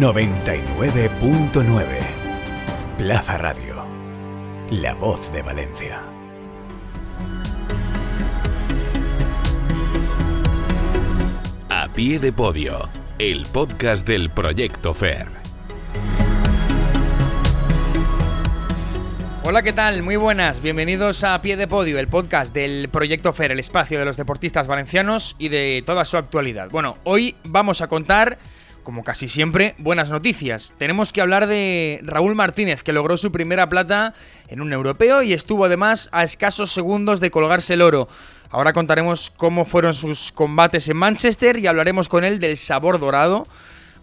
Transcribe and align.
99.9 0.00 1.84
Plaza 2.96 3.36
Radio. 3.36 3.84
La 4.70 4.94
voz 4.94 5.30
de 5.30 5.42
Valencia. 5.42 6.02
A 11.68 11.88
pie 11.88 12.18
de 12.18 12.32
podio, 12.32 12.88
el 13.18 13.42
podcast 13.52 14.06
del 14.06 14.30
Proyecto 14.30 14.94
FER. 14.94 15.28
Hola, 19.44 19.62
¿qué 19.62 19.74
tal? 19.74 20.02
Muy 20.02 20.16
buenas. 20.16 20.62
Bienvenidos 20.62 21.24
a 21.24 21.42
Pie 21.42 21.58
de 21.58 21.66
Podio, 21.68 21.98
el 21.98 22.08
podcast 22.08 22.54
del 22.54 22.88
Proyecto 22.88 23.34
FER, 23.34 23.50
el 23.50 23.58
espacio 23.58 23.98
de 23.98 24.06
los 24.06 24.16
deportistas 24.16 24.66
valencianos 24.66 25.36
y 25.38 25.48
de 25.48 25.82
toda 25.84 26.06
su 26.06 26.16
actualidad. 26.16 26.70
Bueno, 26.70 26.96
hoy 27.04 27.36
vamos 27.44 27.82
a 27.82 27.88
contar 27.88 28.38
como 28.90 29.04
casi 29.04 29.28
siempre, 29.28 29.76
buenas 29.78 30.10
noticias. 30.10 30.74
Tenemos 30.76 31.12
que 31.12 31.20
hablar 31.20 31.46
de 31.46 32.00
Raúl 32.02 32.34
Martínez, 32.34 32.82
que 32.82 32.92
logró 32.92 33.16
su 33.16 33.30
primera 33.30 33.68
plata 33.68 34.14
en 34.48 34.60
un 34.60 34.72
europeo 34.72 35.22
y 35.22 35.32
estuvo 35.32 35.64
además 35.64 36.08
a 36.10 36.24
escasos 36.24 36.72
segundos 36.72 37.20
de 37.20 37.30
colgarse 37.30 37.74
el 37.74 37.82
oro. 37.82 38.08
Ahora 38.50 38.72
contaremos 38.72 39.32
cómo 39.36 39.64
fueron 39.64 39.94
sus 39.94 40.32
combates 40.32 40.88
en 40.88 40.96
Manchester 40.96 41.56
y 41.58 41.68
hablaremos 41.68 42.08
con 42.08 42.24
él 42.24 42.40
del 42.40 42.56
sabor 42.56 42.98
dorado 42.98 43.46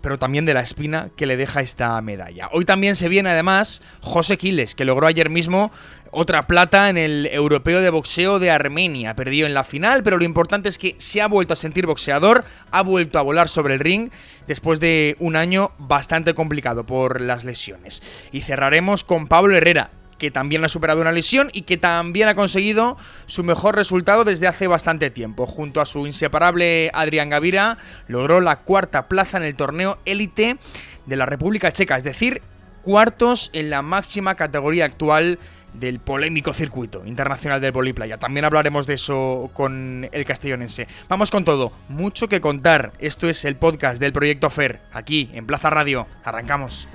pero 0.01 0.19
también 0.19 0.45
de 0.45 0.53
la 0.53 0.61
espina 0.61 1.09
que 1.17 1.25
le 1.25 1.37
deja 1.37 1.61
esta 1.61 1.99
medalla. 2.01 2.49
Hoy 2.53 2.65
también 2.65 2.95
se 2.95 3.09
viene 3.09 3.29
además 3.29 3.81
José 3.99 4.37
Quiles, 4.37 4.75
que 4.75 4.85
logró 4.85 5.07
ayer 5.07 5.29
mismo 5.29 5.71
otra 6.11 6.47
plata 6.47 6.89
en 6.89 6.97
el 6.97 7.27
europeo 7.31 7.81
de 7.81 7.89
boxeo 7.89 8.39
de 8.39 8.51
Armenia. 8.51 9.15
Perdió 9.15 9.45
en 9.45 9.53
la 9.53 9.63
final, 9.63 10.03
pero 10.03 10.17
lo 10.17 10.23
importante 10.23 10.69
es 10.69 10.77
que 10.77 10.95
se 10.97 11.21
ha 11.21 11.27
vuelto 11.27 11.53
a 11.53 11.57
sentir 11.57 11.85
boxeador, 11.85 12.43
ha 12.71 12.83
vuelto 12.83 13.19
a 13.19 13.23
volar 13.23 13.49
sobre 13.49 13.75
el 13.75 13.79
ring 13.79 14.09
después 14.47 14.79
de 14.79 15.15
un 15.19 15.35
año 15.35 15.71
bastante 15.77 16.33
complicado 16.33 16.85
por 16.85 17.21
las 17.21 17.43
lesiones. 17.43 18.01
Y 18.31 18.41
cerraremos 18.41 19.03
con 19.03 19.27
Pablo 19.27 19.55
Herrera, 19.55 19.89
que 20.17 20.31
también 20.31 20.63
ha 20.65 20.69
superado 20.69 21.01
una 21.01 21.11
lesión 21.11 21.49
y 21.53 21.61
que 21.61 21.77
también 21.77 22.27
ha 22.27 22.35
conseguido 22.35 22.97
su 23.27 23.43
mejor 23.43 23.75
resultado 23.75 24.23
desde 24.23 24.47
hace 24.47 24.67
bastante 24.67 25.09
tiempo. 25.09 25.45
Junto 25.47 25.81
a 25.81 25.85
su 25.85 26.07
inseparable 26.07 26.89
Adrián 26.93 27.29
Gavira, 27.29 27.77
logró 28.07 28.41
la 28.41 28.61
cuarta 28.61 29.07
plaza 29.07 29.37
en 29.37 29.43
el 29.43 29.55
torneo 29.55 29.99
élite 30.05 30.57
de 31.05 31.15
la 31.15 31.25
República 31.25 31.71
Checa, 31.71 31.97
es 31.97 32.03
decir, 32.03 32.41
cuartos 32.81 33.49
en 33.53 33.69
la 33.69 33.81
máxima 33.81 34.35
categoría 34.35 34.85
actual 34.85 35.39
del 35.79 35.99
polémico 35.99 36.53
circuito 36.53 37.03
internacional 37.05 37.61
del 37.61 37.71
voliplaya. 37.71 38.17
También 38.17 38.45
hablaremos 38.45 38.87
de 38.87 38.95
eso 38.95 39.49
con 39.53 40.09
el 40.11 40.25
castellonense. 40.25 40.87
Vamos 41.09 41.31
con 41.31 41.43
todo, 41.43 41.71
mucho 41.89 42.27
que 42.27 42.41
contar. 42.41 42.93
Esto 42.99 43.29
es 43.29 43.45
el 43.45 43.55
podcast 43.55 43.99
del 43.99 44.13
Proyecto 44.13 44.49
FER, 44.49 44.81
aquí 44.91 45.29
en 45.33 45.45
Plaza 45.45 45.69
Radio. 45.69 46.07
Arrancamos. 46.23 46.87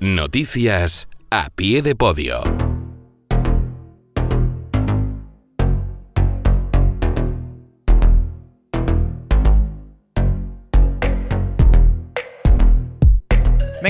Noticias 0.00 1.08
a 1.30 1.50
pie 1.50 1.82
de 1.82 1.94
podio. 1.94 2.42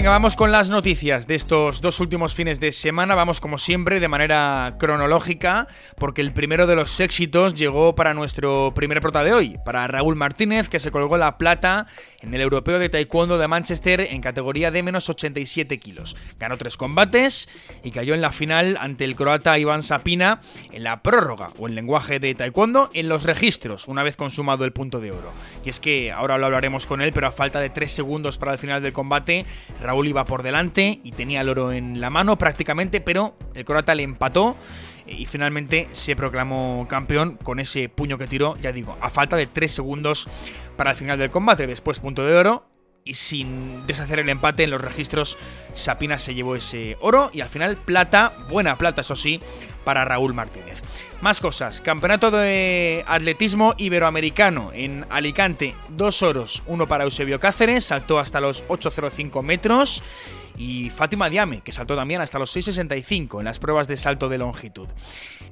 Venga, 0.00 0.12
vamos 0.12 0.34
con 0.34 0.50
las 0.50 0.70
noticias 0.70 1.26
de 1.26 1.34
estos 1.34 1.82
dos 1.82 2.00
últimos 2.00 2.32
fines 2.32 2.58
de 2.58 2.72
semana. 2.72 3.14
Vamos 3.14 3.38
como 3.38 3.58
siempre 3.58 4.00
de 4.00 4.08
manera 4.08 4.76
cronológica, 4.78 5.68
porque 5.98 6.22
el 6.22 6.32
primero 6.32 6.66
de 6.66 6.74
los 6.74 6.98
éxitos 7.00 7.52
llegó 7.52 7.94
para 7.94 8.14
nuestro 8.14 8.72
primer 8.74 9.02
prota 9.02 9.22
de 9.22 9.34
hoy, 9.34 9.58
para 9.62 9.86
Raúl 9.88 10.16
Martínez, 10.16 10.70
que 10.70 10.78
se 10.78 10.90
colgó 10.90 11.18
la 11.18 11.36
plata 11.36 11.86
en 12.22 12.32
el 12.32 12.40
Europeo 12.40 12.78
de 12.78 12.88
Taekwondo 12.88 13.36
de 13.36 13.46
Manchester 13.46 14.00
en 14.00 14.22
categoría 14.22 14.70
de 14.70 14.82
menos 14.82 15.10
87 15.10 15.78
kilos. 15.78 16.16
Ganó 16.38 16.56
tres 16.56 16.78
combates 16.78 17.50
y 17.84 17.90
cayó 17.90 18.14
en 18.14 18.22
la 18.22 18.32
final 18.32 18.78
ante 18.80 19.04
el 19.04 19.16
croata 19.16 19.58
Iván 19.58 19.82
Sapina 19.82 20.40
en 20.72 20.82
la 20.82 21.02
prórroga, 21.02 21.50
o 21.58 21.68
en 21.68 21.74
lenguaje 21.74 22.18
de 22.18 22.34
Taekwondo, 22.34 22.88
en 22.94 23.10
los 23.10 23.24
registros, 23.24 23.86
una 23.86 24.02
vez 24.02 24.16
consumado 24.16 24.64
el 24.64 24.72
punto 24.72 24.98
de 24.98 25.12
oro. 25.12 25.30
Y 25.62 25.68
es 25.68 25.78
que 25.78 26.10
ahora 26.10 26.38
lo 26.38 26.46
hablaremos 26.46 26.86
con 26.86 27.02
él, 27.02 27.12
pero 27.12 27.26
a 27.26 27.32
falta 27.32 27.60
de 27.60 27.68
tres 27.68 27.90
segundos 27.92 28.38
para 28.38 28.52
el 28.52 28.58
final 28.58 28.82
del 28.82 28.94
combate, 28.94 29.44
Raúl 29.82 29.89
iba 30.04 30.24
por 30.24 30.42
delante 30.42 31.00
y 31.02 31.12
tenía 31.12 31.40
el 31.40 31.48
oro 31.48 31.72
en 31.72 32.00
la 32.00 32.10
mano 32.10 32.38
prácticamente, 32.38 33.00
pero 33.00 33.36
el 33.54 33.64
croata 33.64 33.94
le 33.94 34.02
empató 34.02 34.56
y 35.06 35.26
finalmente 35.26 35.88
se 35.92 36.16
proclamó 36.16 36.86
campeón 36.88 37.38
con 37.42 37.58
ese 37.58 37.88
puño 37.88 38.18
que 38.18 38.26
tiró, 38.26 38.56
ya 38.60 38.72
digo, 38.72 38.96
a 39.00 39.10
falta 39.10 39.36
de 39.36 39.46
3 39.46 39.70
segundos 39.70 40.28
para 40.76 40.92
el 40.92 40.96
final 40.96 41.18
del 41.18 41.30
combate. 41.30 41.66
Después 41.66 41.98
punto 41.98 42.24
de 42.24 42.34
oro 42.34 42.69
y 43.04 43.14
sin 43.14 43.86
deshacer 43.86 44.18
el 44.18 44.28
empate 44.28 44.64
en 44.64 44.70
los 44.70 44.80
registros, 44.80 45.38
Sapina 45.74 46.18
se 46.18 46.34
llevó 46.34 46.56
ese 46.56 46.96
oro 47.00 47.30
y 47.32 47.40
al 47.40 47.48
final 47.48 47.76
plata, 47.76 48.32
buena 48.48 48.76
plata 48.78 49.00
eso 49.00 49.16
sí, 49.16 49.40
para 49.84 50.04
Raúl 50.04 50.34
Martínez. 50.34 50.82
Más 51.20 51.40
cosas, 51.40 51.80
campeonato 51.80 52.30
de 52.30 53.04
atletismo 53.06 53.74
iberoamericano 53.78 54.70
en 54.72 55.06
Alicante, 55.10 55.74
dos 55.88 56.22
oros, 56.22 56.62
uno 56.66 56.86
para 56.86 57.04
Eusebio 57.04 57.40
Cáceres, 57.40 57.84
saltó 57.84 58.18
hasta 58.18 58.40
los 58.40 58.64
8,05 58.68 59.42
metros 59.42 60.02
y 60.60 60.90
Fátima 60.90 61.30
Diame, 61.30 61.62
que 61.62 61.72
saltó 61.72 61.96
también 61.96 62.20
hasta 62.20 62.38
los 62.38 62.54
6,65 62.54 63.38
en 63.38 63.46
las 63.46 63.58
pruebas 63.58 63.88
de 63.88 63.96
salto 63.96 64.28
de 64.28 64.36
longitud. 64.36 64.88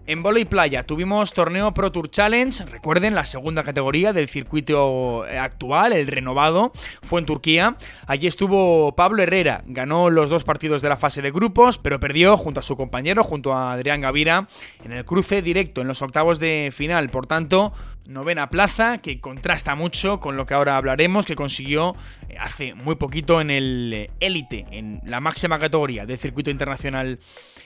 En 0.07 0.23
y 0.37 0.45
playa 0.45 0.83
tuvimos 0.85 1.33
torneo 1.33 1.73
Pro 1.73 1.91
Tour 1.91 2.11
Challenge, 2.11 2.67
recuerden 2.67 3.15
la 3.15 3.25
segunda 3.25 3.65
categoría 3.65 4.13
del 4.13 4.29
circuito 4.29 5.27
eh, 5.27 5.39
actual, 5.39 5.95
el 5.95 6.09
renovado, 6.09 6.73
fue 7.03 7.21
en 7.21 7.27
Turquía. 7.27 7.79
Allí 8.07 8.27
estuvo 8.27 8.95
Pablo 8.97 9.23
Herrera, 9.23 9.65
ganó 9.67 10.11
los 10.11 10.29
dos 10.29 10.45
partidos 10.45 10.83
de 10.83 10.91
la 10.91 10.99
fase 10.99 11.23
de 11.23 11.31
grupos, 11.31 11.79
pero 11.79 11.99
perdió 11.99 12.37
junto 12.37 12.61
a 12.61 12.63
su 12.63 12.77
compañero, 12.77 13.25
junto 13.25 13.55
a 13.55 13.73
Adrián 13.73 14.03
Gavira, 14.03 14.47
en 14.85 14.93
el 14.93 15.07
cruce 15.07 15.41
directo 15.41 15.81
en 15.81 15.89
los 15.89 16.03
octavos 16.03 16.39
de 16.39 16.71
final. 16.71 17.09
Por 17.09 17.27
tanto, 17.27 17.73
novena 18.09 18.49
plaza, 18.49 18.99
que 18.99 19.21
contrasta 19.21 19.75
mucho 19.75 20.19
con 20.19 20.37
lo 20.37 20.47
que 20.47 20.55
ahora 20.55 20.79
hablaremos, 20.79 21.27
que 21.27 21.37
consiguió 21.37 21.95
hace 22.39 22.75
muy 22.75 22.97
poquito 22.97 23.41
en 23.41 23.51
el 23.51 24.11
élite, 24.21 24.67
en 24.71 25.01
la 25.05 25.21
máxima 25.21 25.59
categoría 25.59 26.07
del 26.07 26.19
circuito 26.19 26.51
internacional 26.51 27.19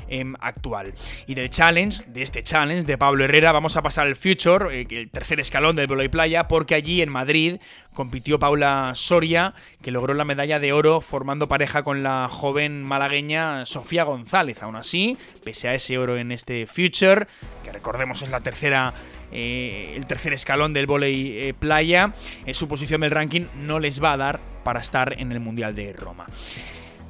em, 0.08 0.34
actual. 0.40 0.94
Y 1.26 1.34
del 1.34 1.50
challenge, 1.50 2.04
de 2.06 2.22
este 2.22 2.42
challenge 2.42 2.84
de 2.84 2.98
Pablo 2.98 3.24
Herrera, 3.24 3.52
vamos 3.52 3.76
a 3.76 3.82
pasar 3.82 4.06
al 4.06 4.16
Future, 4.16 4.80
eh, 4.80 4.86
el 4.90 5.10
tercer 5.10 5.40
escalón 5.40 5.76
del 5.76 5.92
y 6.02 6.08
playa, 6.08 6.48
porque 6.48 6.74
allí 6.74 7.02
en 7.02 7.10
Madrid 7.10 7.56
compitió 7.94 8.38
Paula 8.38 8.92
Soria, 8.94 9.54
que 9.82 9.90
logró 9.90 10.14
la 10.14 10.24
medalla 10.24 10.58
de 10.58 10.72
oro 10.72 11.00
formando 11.00 11.48
pareja 11.48 11.82
con 11.82 12.02
la 12.02 12.28
joven 12.30 12.82
malagueña 12.82 13.66
Sofía 13.66 14.04
González. 14.04 14.62
Aún 14.62 14.76
así, 14.76 15.18
pese 15.44 15.68
a 15.68 15.74
ese 15.74 15.98
oro 15.98 16.16
en 16.16 16.32
este 16.32 16.66
Future, 16.66 17.26
que 17.62 17.72
recordemos 17.72 18.22
es 18.22 18.30
la 18.30 18.40
tercera 18.40 18.94
eh, 19.32 19.94
el 19.96 20.06
tercer 20.06 20.32
escalón 20.32 20.72
del 20.72 20.86
volei 20.86 21.38
eh, 21.38 21.54
playa, 21.54 22.14
en 22.46 22.54
su 22.54 22.68
posición 22.68 23.00
del 23.00 23.10
ranking 23.10 23.46
no 23.56 23.80
les 23.80 24.02
va 24.02 24.12
a 24.12 24.16
dar 24.16 24.40
para 24.64 24.80
estar 24.80 25.18
en 25.18 25.32
el 25.32 25.40
Mundial 25.40 25.74
de 25.74 25.92
Roma. 25.92 26.26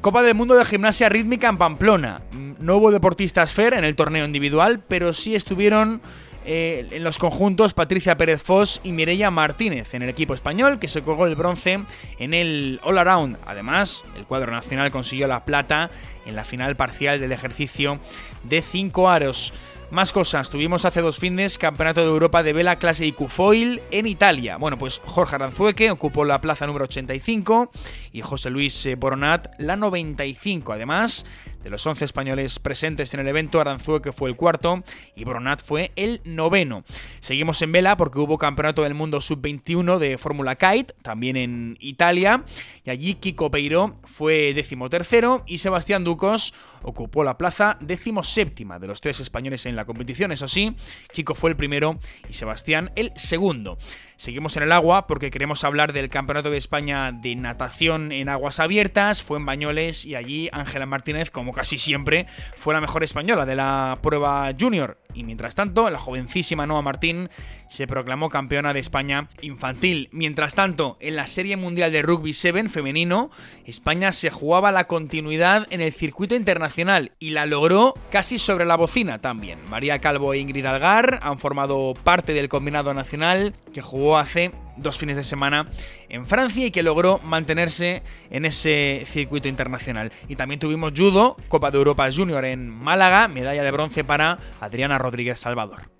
Copa 0.01 0.23
del 0.23 0.35
Mundo 0.35 0.57
de 0.57 0.65
Gimnasia 0.65 1.09
Rítmica 1.09 1.49
en 1.49 1.59
Pamplona. 1.59 2.23
Mm, 2.33 2.53
no 2.59 2.77
hubo 2.77 2.91
deportistas 2.91 3.53
FER 3.53 3.75
en 3.75 3.85
el 3.85 3.95
torneo 3.95 4.25
individual, 4.25 4.83
pero 4.89 5.13
sí 5.13 5.35
estuvieron 5.35 6.03
eh, 6.45 6.89
en 6.91 7.05
los 7.05 7.19
conjuntos 7.19 7.73
Patricia 7.73 8.17
Pérez 8.17 8.43
Foss 8.43 8.81
y 8.83 8.91
Mireia 8.91 9.31
Martínez 9.31 9.95
en 9.95 10.03
el 10.03 10.09
equipo 10.09 10.35
español, 10.35 10.81
que 10.81 10.89
se 10.89 11.03
colgó 11.03 11.27
el 11.27 11.37
bronce 11.37 11.85
en 12.19 12.35
el 12.35 12.81
All 12.83 12.99
Around. 12.99 13.39
Además, 13.47 14.05
el 14.17 14.25
cuadro 14.25 14.51
nacional 14.51 14.91
consiguió 14.91 15.29
la 15.29 15.45
plata 15.45 15.91
en 16.27 16.35
la 16.35 16.45
final 16.45 16.75
parcial 16.75 17.21
del 17.21 17.31
ejercicio 17.31 18.01
de 18.43 18.61
5 18.61 19.09
aros. 19.09 19.53
Más 19.93 20.11
cosas, 20.11 20.49
tuvimos 20.49 20.87
hace 20.87 21.03
dos 21.03 21.19
fines 21.19 21.59
Campeonato 21.59 22.01
de 22.01 22.07
Europa 22.07 22.43
de 22.43 22.55
Vela 22.55 22.79
Clase 22.79 23.05
IQ 23.05 23.29
Foil 23.29 23.83
en 23.91 24.07
Italia. 24.07 24.57
Bueno, 24.57 24.79
pues 24.79 25.03
Jorge 25.05 25.35
Aranzueque 25.35 25.91
ocupó 25.91 26.25
la 26.25 26.41
plaza 26.41 26.67
número 26.67 26.87
85 26.87 27.71
y 28.11 28.23
José 28.23 28.49
Luis 28.49 28.87
eh, 28.87 28.95
Boronat 28.95 29.49
la 29.59 29.77
95. 29.77 30.73
Además, 30.73 31.27
de 31.63 31.71
los 31.71 31.87
11 31.87 32.05
españoles 32.05 32.59
presentes 32.59 33.15
en 33.15 33.21
el 33.21 33.29
evento, 33.29 33.61
Aranzueque 33.61 34.13
fue 34.13 34.31
el 34.31 34.37
cuarto 34.37 34.83
y 35.15 35.25
Boronat 35.25 35.63
fue 35.63 35.93
el 35.97 36.21
noveno. 36.25 36.85
Seguimos 37.21 37.63
en 37.63 37.73
vela 37.73 37.97
porque 37.97 38.19
hubo 38.19 38.39
Campeonato 38.39 38.83
del 38.83 38.95
Mundo 38.95 39.21
Sub-21 39.21 39.99
de 39.99 40.19
Fórmula 40.19 40.57
Kite, 40.57 40.95
también 41.03 41.37
en 41.37 41.77
Italia, 41.81 42.45
y 42.85 42.91
allí 42.91 43.15
Kiko 43.15 43.51
Peiro 43.51 44.01
fue 44.05 44.55
decimotercero 44.55 45.45
y 45.47 45.59
Sebastián 45.59 46.05
Ducos 46.05 46.55
ocupó 46.83 47.25
la 47.25 47.39
plaza 47.39 47.79
decimoséptima 47.81 48.79
de 48.79 48.89
los 48.89 49.01
tres 49.01 49.21
españoles 49.21 49.67
en 49.67 49.77
la 49.77 49.85
competición. 49.85 50.33
Eso 50.33 50.49
sí, 50.49 50.75
Kiko 51.13 51.35
fue 51.35 51.51
el 51.51 51.57
primero 51.57 51.99
y 52.29 52.35
Sebastián 52.35 52.91
el 52.97 53.13
segundo. 53.15 53.79
Seguimos 54.17 54.57
en 54.57 54.65
el 54.65 54.73
agua 54.73 55.07
porque 55.07 55.31
queremos 55.31 55.65
hablar 55.65 55.93
del 55.93 56.09
Campeonato 56.09 56.51
de 56.51 56.59
España 56.59 57.13
de 57.13 57.35
natación 57.35 58.13
en 58.13 58.29
aguas 58.29 58.61
abiertas. 58.61 59.23
Fue 59.23 59.39
en 59.39 59.47
Bañoles 59.47 60.05
y 60.05 60.15
allí 60.15 60.49
Ángela 60.53 60.87
Martínez, 60.87 61.31
como 61.31 61.53
casi 61.53 61.79
siempre, 61.79 62.27
fue 62.57 62.75
la 62.75 62.81
mejor 62.81 63.03
española 63.05 63.47
de 63.47 63.57
la 63.57 63.99
prueba 64.03 64.51
junior. 64.59 64.99
Y 65.15 65.25
mientras 65.25 65.55
tanto, 65.55 65.91
la 65.91 65.99
jovencísima 65.99 66.67
Noa 66.67 66.83
Martín 66.83 67.29
se 67.69 67.87
proclamó 67.87 68.31
campeona 68.31 68.73
de 68.73 68.81
España 68.81 69.29
infantil. 69.41 70.09
Mientras 70.13 70.55
tanto, 70.55 70.97
en 71.01 71.17
la 71.17 71.27
Serie 71.27 71.57
Mundial 71.57 71.93
de 71.93 72.03
Rugby 72.03 72.33
7 72.33 72.69
femenino, 72.69 73.31
España 73.67 74.13
se 74.13 74.31
jugaba 74.31 74.73
la 74.73 74.87
continuidad 74.87 75.67
en 75.71 75.81
el 75.81 75.93
circuito 75.93 76.35
internacional 76.35 77.13
y 77.19 77.31
la 77.31 77.47
logró 77.47 77.95
casi 78.11 78.39
sobre 78.39 78.65
la 78.65 78.77
bocina 78.77 79.21
también. 79.21 79.59
María 79.69 80.01
Calvo 80.01 80.33
e 80.35 80.39
Ingrid 80.39 80.67
Algar 80.67 81.21
han 81.23 81.39
formado 81.39 81.95
parte 82.05 82.33
del 82.33 82.49
combinado 82.49 82.95
nacional 82.95 83.55
que 83.73 83.83
jugó 83.83 84.02
hace 84.17 84.53
dos 84.77 84.99
fines 84.99 85.17
de 85.17 85.25
semana 85.25 85.67
en 86.09 86.27
Francia 86.27 86.67
y 86.67 86.71
que 86.71 86.83
logró 86.83 87.19
mantenerse 87.23 88.03
en 88.31 88.45
ese 88.45 89.05
circuito 89.07 89.49
internacional. 89.49 90.13
Y 90.29 90.37
también 90.37 90.61
tuvimos 90.61 90.93
judo, 90.97 91.37
Copa 91.49 91.71
de 91.71 91.79
Europa 91.79 92.09
Junior 92.13 92.45
en 92.45 92.69
Málaga, 92.69 93.29
medalla 93.29 93.63
de 93.63 93.71
bronce 93.71 94.05
para 94.05 94.39
Adriana 94.61 94.99
Rodríguez 94.99 95.41
Salvador. 95.41 95.91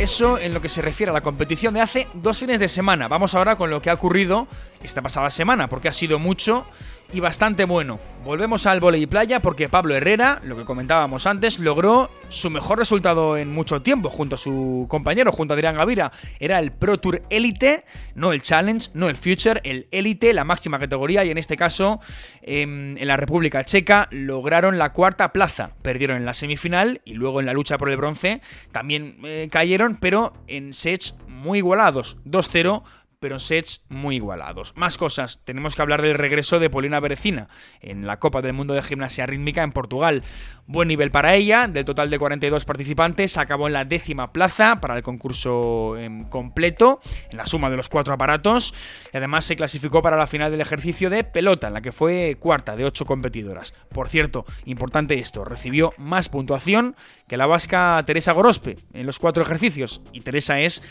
Eso 0.00 0.38
en 0.38 0.54
lo 0.54 0.62
que 0.62 0.70
se 0.70 0.80
refiere 0.80 1.10
a 1.10 1.12
la 1.12 1.20
competición 1.20 1.74
de 1.74 1.82
hace 1.82 2.08
dos 2.14 2.38
fines 2.38 2.58
de 2.58 2.68
semana. 2.68 3.06
Vamos 3.06 3.34
ahora 3.34 3.56
con 3.56 3.68
lo 3.68 3.82
que 3.82 3.90
ha 3.90 3.94
ocurrido 3.94 4.48
esta 4.82 5.02
pasada 5.02 5.30
semana, 5.30 5.68
porque 5.68 5.88
ha 5.88 5.92
sido 5.92 6.18
mucho 6.18 6.66
y 7.12 7.20
bastante 7.20 7.64
bueno. 7.64 7.98
Volvemos 8.24 8.66
al 8.66 8.80
volei 8.80 9.06
playa 9.06 9.40
porque 9.40 9.68
Pablo 9.68 9.94
Herrera, 9.94 10.40
lo 10.44 10.56
que 10.56 10.64
comentábamos 10.64 11.26
antes, 11.26 11.58
logró 11.58 12.10
su 12.28 12.50
mejor 12.50 12.78
resultado 12.78 13.36
en 13.36 13.50
mucho 13.50 13.82
tiempo 13.82 14.10
junto 14.10 14.34
a 14.34 14.38
su 14.38 14.86
compañero, 14.88 15.32
junto 15.32 15.54
a 15.54 15.56
Adrián 15.56 15.76
Gavira. 15.76 16.12
Era 16.38 16.58
el 16.58 16.70
Pro 16.70 16.98
Tour 16.98 17.22
Elite, 17.30 17.84
no 18.14 18.32
el 18.32 18.42
Challenge, 18.42 18.90
no 18.94 19.08
el 19.08 19.16
Future, 19.16 19.60
el 19.64 19.88
Elite, 19.90 20.32
la 20.34 20.44
máxima 20.44 20.78
categoría 20.78 21.24
y 21.24 21.30
en 21.30 21.38
este 21.38 21.56
caso 21.56 22.00
em, 22.42 22.96
en 22.98 23.06
la 23.08 23.16
República 23.16 23.64
Checa 23.64 24.08
lograron 24.10 24.78
la 24.78 24.92
cuarta 24.92 25.32
plaza. 25.32 25.72
Perdieron 25.82 26.18
en 26.18 26.26
la 26.26 26.34
semifinal 26.34 27.00
y 27.04 27.14
luego 27.14 27.40
en 27.40 27.46
la 27.46 27.54
lucha 27.54 27.78
por 27.78 27.88
el 27.90 27.96
bronce 27.96 28.40
también 28.70 29.18
eh, 29.24 29.48
cayeron, 29.50 29.96
pero 29.96 30.34
en 30.46 30.74
sets 30.74 31.16
muy 31.26 31.58
igualados, 31.58 32.18
2-0 32.26 32.82
pero 33.20 33.38
sets 33.38 33.84
muy 33.90 34.16
igualados. 34.16 34.72
Más 34.76 34.96
cosas, 34.96 35.40
tenemos 35.44 35.76
que 35.76 35.82
hablar 35.82 36.00
del 36.00 36.14
regreso 36.14 36.58
de 36.58 36.70
Polina 36.70 37.00
Berecina 37.00 37.48
en 37.82 38.06
la 38.06 38.18
Copa 38.18 38.40
del 38.40 38.54
Mundo 38.54 38.72
de 38.72 38.82
Gimnasia 38.82 39.26
Rítmica 39.26 39.62
en 39.62 39.72
Portugal. 39.72 40.24
Buen 40.66 40.88
nivel 40.88 41.10
para 41.10 41.34
ella, 41.34 41.68
del 41.68 41.84
total 41.84 42.08
de 42.08 42.18
42 42.18 42.64
participantes, 42.64 43.36
acabó 43.36 43.66
en 43.66 43.74
la 43.74 43.84
décima 43.84 44.32
plaza 44.32 44.80
para 44.80 44.96
el 44.96 45.02
concurso 45.02 45.98
em, 45.98 46.24
completo, 46.30 47.00
en 47.30 47.36
la 47.36 47.46
suma 47.46 47.68
de 47.68 47.76
los 47.76 47.90
cuatro 47.90 48.14
aparatos, 48.14 48.72
y 49.12 49.16
además 49.18 49.44
se 49.44 49.56
clasificó 49.56 50.00
para 50.00 50.16
la 50.16 50.26
final 50.26 50.50
del 50.50 50.62
ejercicio 50.62 51.10
de 51.10 51.22
pelota, 51.22 51.66
en 51.66 51.74
la 51.74 51.82
que 51.82 51.92
fue 51.92 52.38
cuarta 52.40 52.74
de 52.74 52.86
ocho 52.86 53.04
competidoras. 53.04 53.74
Por 53.90 54.08
cierto, 54.08 54.46
importante 54.64 55.18
esto, 55.18 55.44
recibió 55.44 55.92
más 55.98 56.30
puntuación 56.30 56.96
que 57.28 57.36
la 57.36 57.46
vasca 57.46 58.02
Teresa 58.06 58.32
Gorospe 58.32 58.78
en 58.94 59.04
los 59.04 59.18
cuatro 59.18 59.42
ejercicios, 59.42 60.00
y 60.14 60.22
Teresa 60.22 60.58
es 60.60 60.82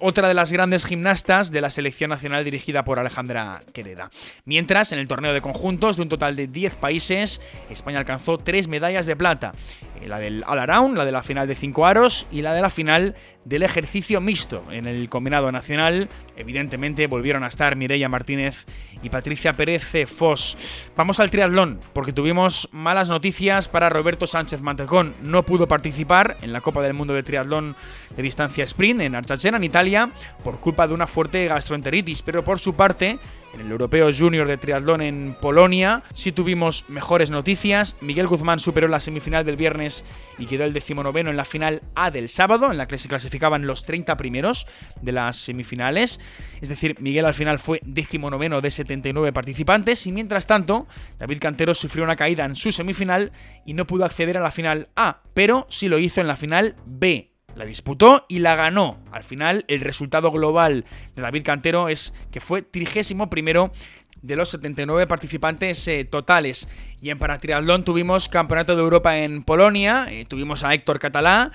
otra 0.00 0.28
de 0.28 0.34
las 0.34 0.52
grandes 0.52 0.84
gimnastas 0.84 1.50
de 1.50 1.60
la 1.60 1.70
selección 1.70 2.10
nacional 2.10 2.44
dirigida 2.44 2.84
por 2.84 2.98
Alejandra 2.98 3.62
Quereda. 3.72 4.10
Mientras, 4.44 4.92
en 4.92 4.98
el 4.98 5.08
torneo 5.08 5.32
de 5.32 5.40
conjuntos, 5.40 5.96
de 5.96 6.02
un 6.02 6.08
total 6.08 6.36
de 6.36 6.46
10 6.46 6.76
países, 6.76 7.40
España 7.70 7.98
alcanzó 7.98 8.38
tres 8.38 8.68
medallas 8.68 9.06
de 9.06 9.16
plata. 9.16 9.54
Eh, 10.00 10.08
la 10.08 10.18
del 10.18 10.44
All 10.46 10.58
Around, 10.58 10.96
la 10.96 11.04
de 11.04 11.12
la 11.12 11.22
final 11.22 11.48
de 11.48 11.54
5 11.54 11.86
aros 11.86 12.26
y 12.30 12.42
la 12.42 12.54
de 12.54 12.62
la 12.62 12.70
final 12.70 13.16
del 13.44 13.62
ejercicio 13.62 14.20
mixto. 14.20 14.64
En 14.70 14.86
el 14.86 15.08
combinado 15.08 15.50
nacional, 15.50 16.08
evidentemente, 16.36 17.06
volvieron 17.06 17.44
a 17.44 17.48
estar 17.48 17.76
Mireia 17.76 18.08
Martínez 18.08 18.66
y 19.02 19.10
Patricia 19.10 19.54
Pérez 19.54 19.92
Foss. 20.06 20.56
Vamos 20.96 21.20
al 21.20 21.30
triatlón, 21.30 21.80
porque 21.92 22.12
tuvimos 22.12 22.68
malas 22.72 23.08
noticias 23.08 23.68
para 23.68 23.88
Roberto 23.88 24.26
Sánchez 24.26 24.60
Mantecón. 24.60 25.14
No 25.22 25.44
pudo 25.44 25.66
participar 25.66 26.36
en 26.42 26.52
la 26.52 26.60
Copa 26.60 26.82
del 26.82 26.94
Mundo 26.94 27.14
de 27.14 27.22
Triatlón 27.22 27.76
de 28.16 28.22
distancia 28.22 28.64
sprint 28.64 29.00
en 29.00 29.14
Archachena, 29.14 29.56
en 29.56 29.62
Italia, 29.68 30.10
por 30.42 30.60
culpa 30.60 30.88
de 30.88 30.94
una 30.94 31.06
fuerte 31.06 31.46
gastroenteritis, 31.46 32.22
pero 32.22 32.42
por 32.42 32.58
su 32.58 32.74
parte, 32.74 33.18
en 33.54 33.60
el 33.60 33.70
Europeo 33.70 34.10
Junior 34.16 34.46
de 34.46 34.56
Triatlón 34.56 35.00
en 35.00 35.36
Polonia 35.40 36.02
sí 36.12 36.32
tuvimos 36.32 36.84
mejores 36.88 37.30
noticias. 37.30 37.96
Miguel 38.00 38.26
Guzmán 38.26 38.58
superó 38.58 38.88
la 38.88 39.00
semifinal 39.00 39.44
del 39.44 39.56
viernes 39.56 40.04
y 40.38 40.46
quedó 40.46 40.64
el 40.64 40.72
decimonoveno 40.72 41.30
en 41.30 41.36
la 41.36 41.44
final 41.44 41.82
A 41.94 42.10
del 42.10 42.28
sábado, 42.28 42.70
en 42.70 42.76
la 42.76 42.86
que 42.86 42.98
se 42.98 43.08
clasificaban 43.08 43.66
los 43.66 43.84
30 43.84 44.16
primeros 44.16 44.66
de 45.00 45.12
las 45.12 45.36
semifinales. 45.36 46.20
Es 46.60 46.68
decir, 46.68 46.96
Miguel 47.00 47.24
al 47.24 47.34
final 47.34 47.58
fue 47.58 47.80
decimonoveno 47.84 48.60
de 48.60 48.70
79 48.70 49.32
participantes 49.32 50.06
y 50.06 50.12
mientras 50.12 50.46
tanto, 50.46 50.86
David 51.18 51.38
Cantero 51.40 51.74
sufrió 51.74 52.04
una 52.04 52.16
caída 52.16 52.44
en 52.44 52.56
su 52.56 52.70
semifinal 52.70 53.32
y 53.64 53.74
no 53.74 53.86
pudo 53.86 54.04
acceder 54.04 54.36
a 54.38 54.42
la 54.42 54.50
final 54.50 54.88
A, 54.94 55.22
pero 55.34 55.66
sí 55.68 55.88
lo 55.88 55.98
hizo 55.98 56.20
en 56.20 56.26
la 56.26 56.36
final 56.36 56.76
B 56.84 57.37
la 57.58 57.66
disputó 57.66 58.24
y 58.28 58.38
la 58.38 58.54
ganó. 58.54 58.98
Al 59.10 59.24
final, 59.24 59.64
el 59.66 59.80
resultado 59.80 60.30
global 60.30 60.84
de 61.16 61.22
David 61.22 61.42
Cantero 61.44 61.88
es 61.88 62.14
que 62.30 62.40
fue 62.40 62.62
trigésimo 62.62 63.28
primero 63.28 63.72
de 64.22 64.36
los 64.36 64.50
79 64.50 65.08
participantes 65.08 65.86
eh, 65.88 66.04
totales. 66.04 66.68
Y 67.02 67.10
en 67.10 67.18
paratriatlón 67.18 67.84
tuvimos 67.84 68.28
Campeonato 68.28 68.76
de 68.76 68.82
Europa 68.82 69.18
en 69.18 69.42
Polonia, 69.42 70.06
eh, 70.08 70.24
tuvimos 70.24 70.62
a 70.62 70.72
Héctor 70.72 71.00
Catalá, 71.00 71.50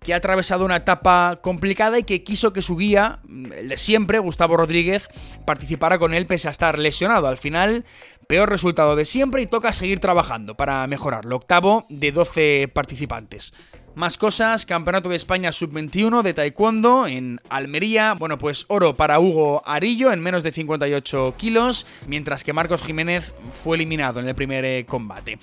que 0.00 0.12
ha 0.12 0.16
atravesado 0.16 0.64
una 0.64 0.76
etapa 0.76 1.38
complicada 1.40 1.98
y 1.98 2.02
que 2.02 2.24
quiso 2.24 2.52
que 2.52 2.60
su 2.60 2.76
guía, 2.76 3.20
el 3.28 3.68
de 3.68 3.76
siempre, 3.76 4.18
Gustavo 4.18 4.56
Rodríguez, 4.56 5.08
participara 5.46 5.98
con 5.98 6.14
él 6.14 6.26
pese 6.26 6.48
a 6.48 6.50
estar 6.50 6.78
lesionado. 6.78 7.28
Al 7.28 7.38
final, 7.38 7.84
peor 8.26 8.50
resultado 8.50 8.96
de 8.96 9.04
siempre 9.04 9.42
y 9.42 9.46
toca 9.46 9.72
seguir 9.72 10.00
trabajando 10.00 10.56
para 10.56 10.86
mejorarlo. 10.86 11.36
Octavo 11.36 11.86
de 11.88 12.12
12 12.12 12.70
participantes. 12.72 13.52
Más 13.94 14.18
cosas, 14.18 14.66
Campeonato 14.66 15.08
de 15.08 15.14
España 15.14 15.52
Sub-21 15.52 16.22
de 16.22 16.34
Taekwondo 16.34 17.06
en 17.06 17.40
Almería. 17.48 18.14
Bueno, 18.14 18.38
pues 18.38 18.64
oro 18.66 18.96
para 18.96 19.20
Hugo 19.20 19.62
Arillo 19.64 20.10
en 20.10 20.20
menos 20.20 20.42
de 20.42 20.50
58 20.50 21.34
kilos, 21.38 21.86
mientras 22.08 22.42
que 22.42 22.52
Marcos 22.52 22.82
Jiménez 22.82 23.36
fue 23.52 23.76
eliminado 23.76 24.18
en 24.18 24.26
el 24.26 24.34
primer 24.34 24.64
eh, 24.64 24.84
combate. 24.84 25.38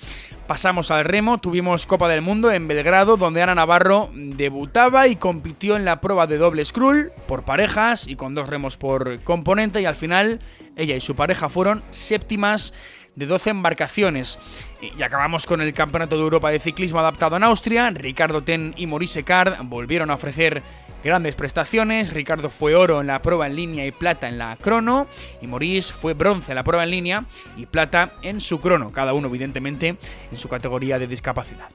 Pasamos 0.46 0.90
al 0.90 1.06
remo, 1.06 1.38
tuvimos 1.38 1.86
Copa 1.86 2.10
del 2.10 2.20
Mundo 2.20 2.52
en 2.52 2.68
Belgrado, 2.68 3.16
donde 3.16 3.40
Ana 3.40 3.54
Navarro 3.54 4.10
debutaba 4.12 5.08
y 5.08 5.16
compitió 5.16 5.76
en 5.76 5.86
la 5.86 6.02
prueba 6.02 6.26
de 6.26 6.36
doble 6.36 6.62
scroll 6.66 7.10
por 7.26 7.46
parejas 7.46 8.06
y 8.06 8.16
con 8.16 8.34
dos 8.34 8.50
remos 8.50 8.76
por 8.76 9.22
componente 9.22 9.80
y 9.80 9.86
al 9.86 9.96
final 9.96 10.40
ella 10.76 10.96
y 10.96 11.00
su 11.00 11.14
pareja 11.14 11.48
fueron 11.48 11.82
séptimas 11.90 12.72
de 13.14 13.26
12 13.26 13.50
embarcaciones. 13.50 14.38
Y 14.80 15.02
acabamos 15.02 15.46
con 15.46 15.60
el 15.60 15.72
Campeonato 15.72 16.16
de 16.16 16.22
Europa 16.22 16.50
de 16.50 16.58
Ciclismo 16.58 17.00
adaptado 17.00 17.36
en 17.36 17.44
Austria. 17.44 17.90
Ricardo 17.90 18.42
Ten 18.42 18.74
y 18.76 18.86
Maurice 18.86 19.22
Card 19.22 19.62
volvieron 19.64 20.10
a 20.10 20.14
ofrecer 20.14 20.62
grandes 21.04 21.34
prestaciones. 21.34 22.12
Ricardo 22.12 22.50
fue 22.50 22.74
oro 22.74 23.00
en 23.00 23.08
la 23.08 23.22
prueba 23.22 23.46
en 23.46 23.56
línea 23.56 23.86
y 23.86 23.92
plata 23.92 24.28
en 24.28 24.38
la 24.38 24.56
crono. 24.56 25.06
Y 25.40 25.46
Maurice 25.46 25.92
fue 25.92 26.14
bronce 26.14 26.52
en 26.52 26.56
la 26.56 26.64
prueba 26.64 26.84
en 26.84 26.90
línea 26.90 27.24
y 27.56 27.66
plata 27.66 28.12
en 28.22 28.40
su 28.40 28.60
crono. 28.60 28.92
Cada 28.92 29.12
uno, 29.12 29.28
evidentemente, 29.28 29.96
en 30.30 30.38
su 30.38 30.48
categoría 30.48 30.98
de 30.98 31.06
discapacidad. 31.06 31.68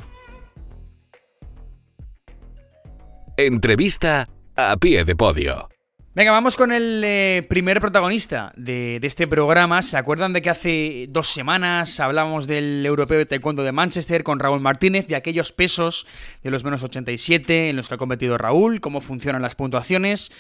Entrevista 3.38 4.28
a 4.56 4.76
pie 4.78 5.06
de 5.06 5.16
podio. 5.16 5.70
Venga, 6.18 6.32
vamos 6.32 6.56
con 6.56 6.72
el 6.72 7.04
eh, 7.06 7.46
primer 7.48 7.80
protagonista 7.80 8.52
de, 8.56 9.00
este 9.04 9.28
programa. 9.28 9.84
¿Se 9.84 9.98
acuerdan 9.98 10.34
de 10.34 10.42
que 10.42 10.50
hace 10.50 11.06
dos 11.12 11.28
semanas 11.28 12.00
hablábamos 12.00 12.48
del 12.48 12.84
europeo 12.84 13.20
de 13.20 13.28
taekwondo 13.28 13.62
de 13.62 13.72
Manchester 13.72 14.24
con 14.24 14.40
Raúl 14.40 14.60
Martínez, 14.60 15.06
de 15.06 15.16
aquellos 15.16 15.52
pesos 15.52 16.08
de 16.42 16.50
los 16.50 16.64
menos 16.64 16.82
87 16.82 17.70
en 17.70 17.76
los 17.76 17.88
que 17.88 17.94
ha 17.94 17.98
competido 17.98 18.36
Raúl, 18.40 18.82
cómo 18.82 19.00
funcionan 19.00 19.44
las 19.44 19.54
puntuaciones? 19.54 20.32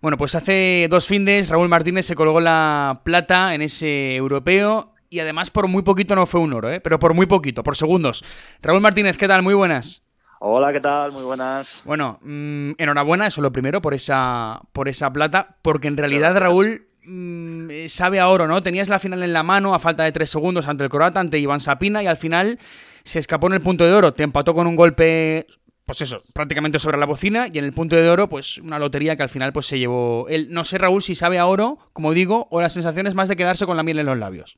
Bueno, 0.00 0.16
pues 0.16 0.34
hace 0.34 0.86
dos 0.88 1.06
fines 1.06 1.50
Raúl 1.50 1.68
Martínez 1.68 2.06
se 2.06 2.14
colgó 2.14 2.40
la 2.40 3.02
plata 3.04 3.54
en 3.54 3.60
ese 3.60 4.16
europeo 4.16 4.94
y 5.10 5.18
además 5.18 5.50
por 5.50 5.68
muy 5.68 5.82
poquito 5.82 6.14
no 6.14 6.24
fue 6.24 6.40
un 6.40 6.54
oro, 6.54 6.72
¿eh? 6.72 6.80
pero 6.80 6.98
por 6.98 7.12
muy 7.12 7.26
poquito, 7.26 7.62
por 7.62 7.76
segundos. 7.76 8.24
Raúl 8.62 8.80
Martínez, 8.80 9.18
¿qué 9.18 9.28
tal? 9.28 9.42
Muy 9.42 9.52
buenas. 9.52 10.07
Hola, 10.40 10.72
¿qué 10.72 10.80
tal? 10.80 11.10
Muy 11.10 11.24
buenas. 11.24 11.82
Bueno, 11.84 12.20
mm, 12.22 12.72
enhorabuena, 12.78 13.26
eso 13.26 13.40
lo 13.40 13.50
primero, 13.50 13.82
por 13.82 13.92
esa, 13.92 14.60
por 14.72 14.88
esa 14.88 15.12
plata, 15.12 15.56
porque 15.62 15.88
en 15.88 15.96
realidad 15.96 16.38
Raúl 16.38 16.86
mm, 17.04 17.88
sabe 17.88 18.20
a 18.20 18.28
oro, 18.28 18.46
¿no? 18.46 18.62
Tenías 18.62 18.88
la 18.88 19.00
final 19.00 19.24
en 19.24 19.32
la 19.32 19.42
mano 19.42 19.74
a 19.74 19.80
falta 19.80 20.04
de 20.04 20.12
tres 20.12 20.30
segundos 20.30 20.68
ante 20.68 20.84
el 20.84 20.90
croata, 20.90 21.18
ante 21.18 21.40
Iván 21.40 21.58
Sapina, 21.58 22.04
y 22.04 22.06
al 22.06 22.16
final 22.16 22.60
se 23.02 23.18
escapó 23.18 23.48
en 23.48 23.54
el 23.54 23.60
punto 23.60 23.84
de 23.84 23.92
oro, 23.92 24.14
te 24.14 24.22
empató 24.22 24.54
con 24.54 24.68
un 24.68 24.76
golpe, 24.76 25.44
pues 25.84 26.02
eso, 26.02 26.22
prácticamente 26.34 26.78
sobre 26.78 26.98
la 26.98 27.06
bocina, 27.06 27.48
y 27.52 27.58
en 27.58 27.64
el 27.64 27.72
punto 27.72 27.96
de 27.96 28.08
oro, 28.08 28.28
pues 28.28 28.58
una 28.58 28.78
lotería 28.78 29.16
que 29.16 29.24
al 29.24 29.30
final 29.30 29.52
pues 29.52 29.66
se 29.66 29.80
llevó 29.80 30.28
él. 30.28 30.48
No 30.50 30.64
sé, 30.64 30.78
Raúl, 30.78 31.02
si 31.02 31.16
sabe 31.16 31.40
a 31.40 31.46
oro, 31.46 31.78
como 31.92 32.12
digo, 32.12 32.46
o 32.52 32.60
la 32.60 32.68
sensación 32.68 33.08
es 33.08 33.14
más 33.14 33.28
de 33.28 33.34
quedarse 33.34 33.66
con 33.66 33.76
la 33.76 33.82
miel 33.82 33.98
en 33.98 34.06
los 34.06 34.18
labios. 34.18 34.56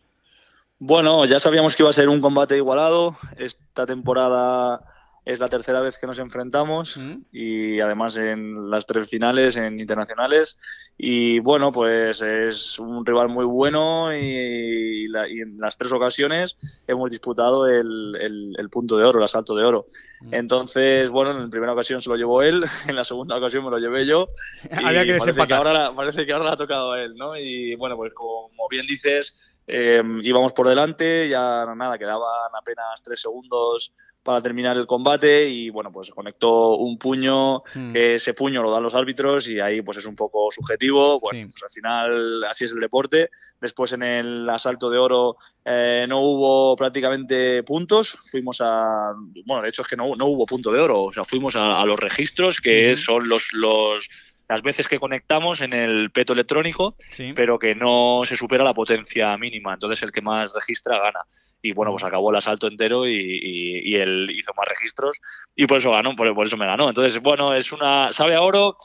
Bueno, 0.78 1.24
ya 1.24 1.38
sabíamos 1.38 1.74
que 1.74 1.84
iba 1.84 1.90
a 1.90 1.94
ser 1.94 2.10
un 2.10 2.20
combate 2.20 2.56
igualado. 2.56 3.16
Esta 3.38 3.86
temporada 3.86 4.82
es 5.24 5.40
la 5.40 5.48
tercera 5.48 5.80
vez 5.80 5.98
que 5.98 6.06
nos 6.06 6.18
enfrentamos 6.18 6.98
y 7.32 7.80
además 7.80 8.16
en 8.16 8.70
las 8.70 8.86
tres 8.86 9.08
finales 9.08 9.56
en 9.56 9.78
internacionales. 9.78 10.58
Y 10.96 11.40
bueno, 11.40 11.72
pues 11.72 12.22
es 12.22 12.78
un 12.78 13.04
rival 13.04 13.28
muy 13.28 13.44
bueno 13.44 14.14
y, 14.14 15.06
en 15.06 15.56
las 15.58 15.76
tres 15.76 15.92
ocasiones 15.92 16.56
hemos 16.86 17.10
disputado 17.10 17.66
el, 17.66 18.16
el, 18.56 18.70
punto 18.70 18.96
de 18.96 19.04
oro, 19.04 19.18
el 19.18 19.24
asalto 19.24 19.54
de 19.54 19.64
oro. 19.64 19.86
Entonces, 20.30 21.08
bueno, 21.10 21.30
en 21.32 21.44
la 21.44 21.48
primera 21.48 21.72
ocasión 21.72 22.02
se 22.02 22.10
lo 22.10 22.16
llevó 22.16 22.42
él, 22.42 22.64
en 22.86 22.96
la 22.96 23.04
segunda 23.04 23.36
ocasión 23.36 23.64
me 23.64 23.70
lo 23.70 23.78
llevé 23.78 24.06
yo. 24.06 24.28
Había 24.84 25.04
que 25.06 25.18
parece 25.18 25.46
que, 25.46 25.54
ahora, 25.54 25.92
parece 25.94 26.26
que 26.26 26.32
ahora 26.32 26.46
le 26.46 26.50
ha 26.52 26.56
tocado 26.56 26.92
a 26.92 27.02
él, 27.02 27.14
¿no? 27.14 27.36
Y 27.36 27.74
bueno, 27.76 27.96
pues 27.96 28.12
como 28.14 28.68
bien 28.68 28.86
dices, 28.86 29.58
eh, 29.72 30.02
íbamos 30.22 30.52
por 30.52 30.68
delante, 30.68 31.28
ya 31.28 31.64
nada, 31.76 31.96
quedaban 31.96 32.50
apenas 32.58 33.00
tres 33.04 33.20
segundos 33.20 33.92
para 34.22 34.42
terminar 34.42 34.76
el 34.76 34.86
combate 34.86 35.48
y 35.48 35.70
bueno, 35.70 35.92
pues 35.92 36.10
conectó 36.10 36.76
un 36.76 36.98
puño, 36.98 37.62
hmm. 37.74 37.92
ese 37.94 38.34
puño 38.34 38.62
lo 38.62 38.70
dan 38.70 38.82
los 38.82 38.94
árbitros 38.94 39.48
y 39.48 39.60
ahí 39.60 39.80
pues 39.80 39.98
es 39.98 40.06
un 40.06 40.16
poco 40.16 40.50
subjetivo, 40.50 41.20
bueno, 41.20 41.48
pues 41.50 41.62
al 41.62 41.70
final 41.70 42.44
así 42.44 42.64
es 42.64 42.72
el 42.72 42.80
deporte. 42.80 43.30
Después 43.60 43.92
en 43.92 44.02
el 44.02 44.50
asalto 44.50 44.90
de 44.90 44.98
oro 44.98 45.36
eh, 45.64 46.04
no 46.08 46.20
hubo 46.20 46.76
prácticamente 46.76 47.62
puntos, 47.62 48.18
fuimos 48.30 48.60
a, 48.60 49.12
bueno, 49.46 49.62
de 49.62 49.68
hecho 49.68 49.82
es 49.82 49.88
que 49.88 49.96
no, 49.96 50.16
no 50.16 50.26
hubo 50.26 50.46
punto 50.46 50.72
de 50.72 50.80
oro, 50.80 51.04
o 51.04 51.12
sea, 51.12 51.24
fuimos 51.24 51.54
a, 51.56 51.84
los 51.86 51.98
registros 51.98 52.60
que 52.60 52.96
son 52.96 53.28
los, 53.28 53.52
los 53.52 54.08
las 54.50 54.62
veces 54.62 54.88
que 54.88 54.98
conectamos 54.98 55.60
en 55.60 55.72
el 55.72 56.10
peto 56.10 56.32
electrónico, 56.32 56.96
pero 57.36 57.56
que 57.56 57.76
no 57.76 58.22
se 58.24 58.34
supera 58.34 58.64
la 58.64 58.74
potencia 58.74 59.36
mínima. 59.36 59.74
Entonces 59.74 60.02
el 60.02 60.10
que 60.10 60.22
más 60.22 60.52
registra 60.52 60.98
gana. 60.98 61.20
Y 61.62 61.70
bueno, 61.70 61.92
pues 61.92 62.02
acabó 62.02 62.30
el 62.30 62.36
asalto 62.36 62.66
entero 62.66 63.06
y, 63.06 63.94
él 63.94 64.28
hizo 64.36 64.52
más 64.56 64.66
registros 64.66 65.20
y 65.54 65.66
por 65.66 65.78
eso 65.78 65.92
ganó, 65.92 66.16
por, 66.16 66.44
eso 66.44 66.56
me 66.56 66.66
ganó. 66.66 66.88
Entonces, 66.88 67.22
bueno, 67.22 67.54
es 67.54 67.70
una... 67.70 68.10
¿Sabe 68.10 68.34
a 68.34 68.40
oro? 68.40 68.76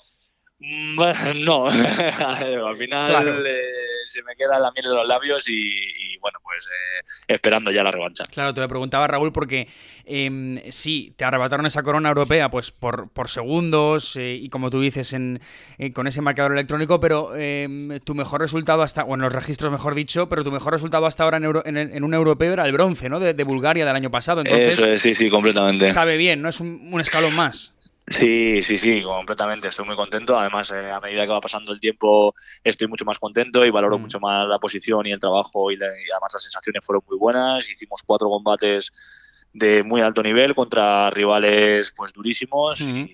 Mm, 0.60 0.98
no, 1.44 1.66
al 1.68 2.78
final 2.78 3.48
eh, 3.48 3.95
se 4.06 4.22
me 4.24 4.36
queda 4.36 4.60
la 4.60 4.72
miel 4.72 4.86
en 4.86 4.96
los 4.96 5.08
labios 5.08 5.48
y, 5.48 6.18
bueno, 6.20 6.40
pues 6.44 6.66
eh, 6.66 7.06
esperando 7.28 7.72
ya 7.72 7.84
la 7.84 7.92
revancha. 7.92 8.24
Claro, 8.32 8.54
te 8.54 8.62
lo 8.62 8.68
preguntaba 8.68 9.08
Raúl 9.08 9.32
porque 9.32 9.68
eh, 10.06 10.64
sí, 10.70 11.14
te 11.16 11.26
arrebataron 11.26 11.66
esa 11.66 11.84
corona 11.84 12.10
europea 12.10 12.50
pues 12.50 12.72
por, 12.72 13.10
por 13.10 13.30
segundos 13.30 14.16
eh, 14.16 14.36
y 14.42 14.50
como 14.50 14.70
tú 14.70 14.82
dices 14.82 15.14
en, 15.14 15.42
con 15.94 16.08
ese 16.08 16.22
marcador 16.22 16.54
electrónico, 16.54 17.00
pero 17.00 17.36
em, 17.36 18.00
tu 18.00 18.16
mejor 18.16 18.42
resultado 18.42 18.82
hasta, 18.82 19.04
bueno, 19.04 19.26
los 19.26 19.34
registros 19.34 19.72
mejor 19.72 19.96
dicho, 19.96 20.30
pero 20.30 20.44
tu 20.44 20.52
mejor 20.52 20.74
resultado 20.74 21.06
hasta 21.06 21.24
ahora 21.24 21.38
en, 21.38 21.78
en, 21.78 22.04
un 22.04 22.14
europeo 22.14 22.54
era 22.54 22.66
el 22.66 22.72
bronce, 22.72 23.10
¿no? 23.10 23.20
De, 23.20 23.46
Bulgaria 23.46 23.86
del 23.86 23.96
año 23.96 24.10
pasado. 24.10 24.42
Entonces, 24.42 24.80
Eso 24.80 24.98
sí, 24.98 25.14
sí, 25.14 25.30
completamente. 25.30 25.92
Sabe 25.92 26.18
bien, 26.18 26.42
¿no? 26.42 26.50
Es 26.50 26.60
un 26.60 27.00
escalón 27.00 27.36
más. 27.36 27.75
Sí, 28.08 28.62
sí, 28.62 28.78
sí, 28.78 29.02
completamente. 29.02 29.68
Estoy 29.68 29.86
muy 29.86 29.96
contento. 29.96 30.38
Además, 30.38 30.72
eh, 30.72 30.92
a 30.92 31.00
medida 31.00 31.24
que 31.24 31.32
va 31.32 31.42
pasando 31.42 31.72
el 31.74 31.80
tiempo, 31.80 32.36
estoy 32.64 32.88
mucho 32.88 33.04
más 33.04 33.18
contento 33.18 33.66
y 33.66 33.72
valoro 33.72 33.98
mm. 33.98 34.02
mucho 34.02 34.20
más 34.20 34.48
la 34.48 34.60
posición 34.60 35.08
y 35.08 35.12
el 35.12 35.20
trabajo. 35.20 35.72
Y, 35.72 35.76
además, 35.76 36.34
las 36.34 36.44
sensaciones 36.44 36.86
fueron 36.86 37.04
muy 37.08 37.18
buenas. 37.18 37.70
Hicimos 37.70 38.04
cuatro 38.06 38.30
combates 38.30 38.92
de 39.56 39.84
muy 39.84 40.02
alto 40.02 40.22
nivel 40.22 40.54
contra 40.54 41.10
rivales 41.10 41.94
pues 41.96 42.12
durísimos 42.12 42.82
y, 42.82 43.10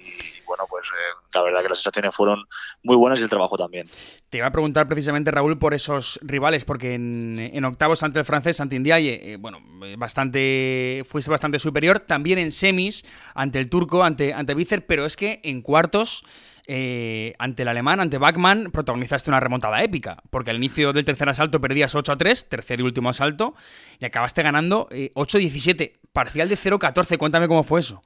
bueno 0.48 0.66
pues 0.68 0.88
eh, 0.88 1.28
la 1.36 1.42
verdad 1.44 1.62
que 1.62 1.70
las 1.70 1.78
sensaciones 1.78 2.16
fueron 2.16 2.44
muy 2.82 2.96
buenas 2.96 3.20
y 3.20 3.24
el 3.24 3.30
trabajo 3.30 3.58
también. 3.58 3.88
Te 4.30 4.40
iba 4.40 4.48
a 4.48 4.52
preguntar 4.52 4.88
precisamente 4.88 5.30
Raúl 5.30 5.60
por 5.60 5.76
esos 5.76 6.20
rivales 6.24 6.66
porque 6.66 6.96
en, 6.96 7.64
octavos 7.64 8.02
ante 8.02 8.20
el 8.20 8.26
francés 8.26 8.60
ante 8.60 8.76
Indiaye 8.76 9.34
eh, 9.34 9.38
bueno 9.38 9.60
bastante 9.98 11.04
fuiste 11.08 11.30
bastante 11.30 11.60
superior. 11.60 12.00
También 12.00 12.40
en 12.40 12.52
semis 12.52 13.06
ante 13.36 13.60
el 13.60 13.70
turco 13.70 14.04
ante 14.04 14.34
ante 14.34 14.56
Vícer 14.56 14.88
pero 14.88 15.06
es 15.06 15.16
que 15.16 15.42
en 15.44 15.62
cuartos 15.62 16.26
eh, 16.74 17.34
ante 17.38 17.64
el 17.64 17.68
alemán, 17.68 18.00
ante 18.00 18.18
Bachmann, 18.18 18.72
protagonizaste 18.72 19.30
una 19.30 19.42
remontada 19.42 19.84
épica, 19.84 20.24
porque 20.30 20.52
al 20.52 20.56
inicio 20.56 20.94
del 20.94 21.04
tercer 21.04 21.28
asalto 21.28 21.60
perdías 21.60 21.94
8 21.94 22.14
a 22.14 22.18
3, 22.18 22.48
tercer 22.48 22.80
y 22.80 22.84
último 22.84 23.10
asalto, 23.10 23.56
y 24.00 24.06
acabaste 24.06 24.42
ganando 24.42 24.88
8 25.14 25.38
a 25.38 25.40
17, 25.40 26.00
parcial 26.14 26.48
de 26.48 26.56
0 26.56 26.78
a 26.78 26.80
14. 26.80 27.18
Cuéntame 27.18 27.50
cómo 27.50 27.64
fue 27.64 27.82
eso. 27.82 28.02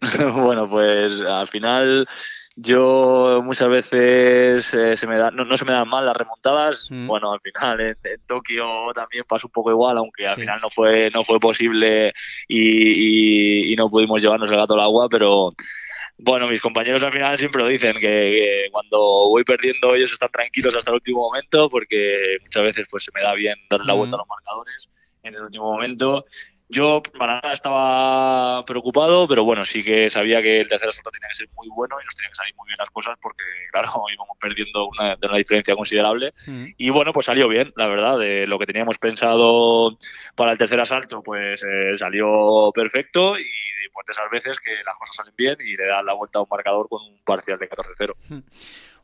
bueno, 0.34 0.68
pues 0.68 1.20
al 1.20 1.46
final 1.46 2.08
yo 2.56 3.40
muchas 3.44 3.68
veces 3.68 4.74
eh, 4.74 4.96
se 4.96 5.06
me 5.06 5.16
da, 5.16 5.30
no, 5.30 5.56
se 5.56 5.64
me 5.64 5.70
dan 5.70 5.88
mal 5.88 6.04
las 6.04 6.16
remontadas. 6.16 6.88
Mm. 6.90 7.06
Bueno, 7.06 7.32
al 7.32 7.40
final 7.40 7.80
en, 7.80 7.96
Tokio 8.26 8.66
también 8.96 9.22
pasó 9.28 9.46
un 9.46 9.52
poco 9.52 9.70
igual, 9.70 9.96
aunque 9.96 10.26
al 10.26 10.34
final 10.34 10.58
no 10.60 10.70
fue, 10.70 11.08
no 11.14 11.22
fue 11.22 11.38
posible 11.38 12.12
y, 12.48 13.72
y, 13.72 13.76
no 13.76 13.88
pudimos 13.88 14.20
llevarnos 14.20 14.50
el 14.50 14.56
gato 14.56 14.74
al 14.74 14.80
agua, 14.80 15.08
pero 15.08 15.50
bueno, 16.18 16.48
mis 16.48 16.60
compañeros 16.60 17.02
al 17.02 17.12
final 17.12 17.38
siempre 17.38 17.62
lo 17.62 17.68
dicen, 17.68 17.96
que, 18.00 18.66
cuando 18.72 18.98
voy 19.28 19.44
perdiendo 19.44 19.94
ellos 19.94 20.12
están 20.12 20.30
tranquilos 20.30 20.74
hasta 20.74 20.90
el 20.90 20.96
último 20.96 21.20
momento, 21.20 21.68
porque 21.68 22.38
muchas 22.42 22.62
veces 22.64 22.88
pues 22.90 23.04
se 23.04 23.12
me 23.14 23.22
da 23.22 23.34
bien 23.34 23.56
darle 23.70 23.86
la 23.86 23.94
vuelta 23.94 24.16
a 24.16 24.18
los 24.18 24.28
marcadores 24.28 24.90
en 25.22 25.34
el 25.34 25.42
último 25.42 25.72
momento. 25.72 26.24
Yo 26.70 27.02
para 27.18 27.40
nada 27.40 27.54
estaba 27.54 28.64
preocupado, 28.66 29.26
pero 29.26 29.42
bueno, 29.42 29.64
sí 29.64 29.82
que 29.82 30.10
sabía 30.10 30.42
que 30.42 30.60
el 30.60 30.68
tercer 30.68 30.88
asalto 30.88 31.10
tenía 31.10 31.28
que 31.28 31.34
ser 31.34 31.48
muy 31.56 31.68
bueno 31.68 31.96
y 32.00 32.04
nos 32.04 32.14
tenían 32.14 32.30
que 32.30 32.36
salir 32.36 32.54
muy 32.56 32.66
bien 32.66 32.76
las 32.78 32.90
cosas 32.90 33.16
porque, 33.22 33.44
claro, 33.72 34.04
íbamos 34.12 34.36
perdiendo 34.38 34.88
una, 34.88 35.16
de 35.16 35.26
una 35.26 35.38
diferencia 35.38 35.74
considerable. 35.74 36.34
Y 36.76 36.90
bueno, 36.90 37.12
pues 37.12 37.26
salió 37.26 37.48
bien, 37.48 37.72
la 37.76 37.86
verdad. 37.86 38.18
De 38.18 38.46
lo 38.46 38.58
que 38.58 38.66
teníamos 38.66 38.98
pensado 38.98 39.96
para 40.34 40.52
el 40.52 40.58
tercer 40.58 40.80
asalto, 40.80 41.22
pues 41.22 41.62
eh, 41.62 41.96
salió 41.96 42.70
perfecto 42.74 43.38
y 43.38 43.46
pues 43.92 44.06
esas 44.10 44.30
veces 44.30 44.60
que 44.60 44.72
las 44.84 44.94
cosas 44.96 45.16
salen 45.16 45.34
bien 45.36 45.56
y 45.60 45.74
le 45.74 45.86
dan 45.86 46.06
la 46.06 46.12
vuelta 46.12 46.38
a 46.38 46.42
un 46.42 46.48
marcador 46.50 46.88
con 46.88 47.02
un 47.02 47.18
parcial 47.24 47.58
de 47.58 47.68
14-0. 47.68 48.14
Hmm. 48.28 48.38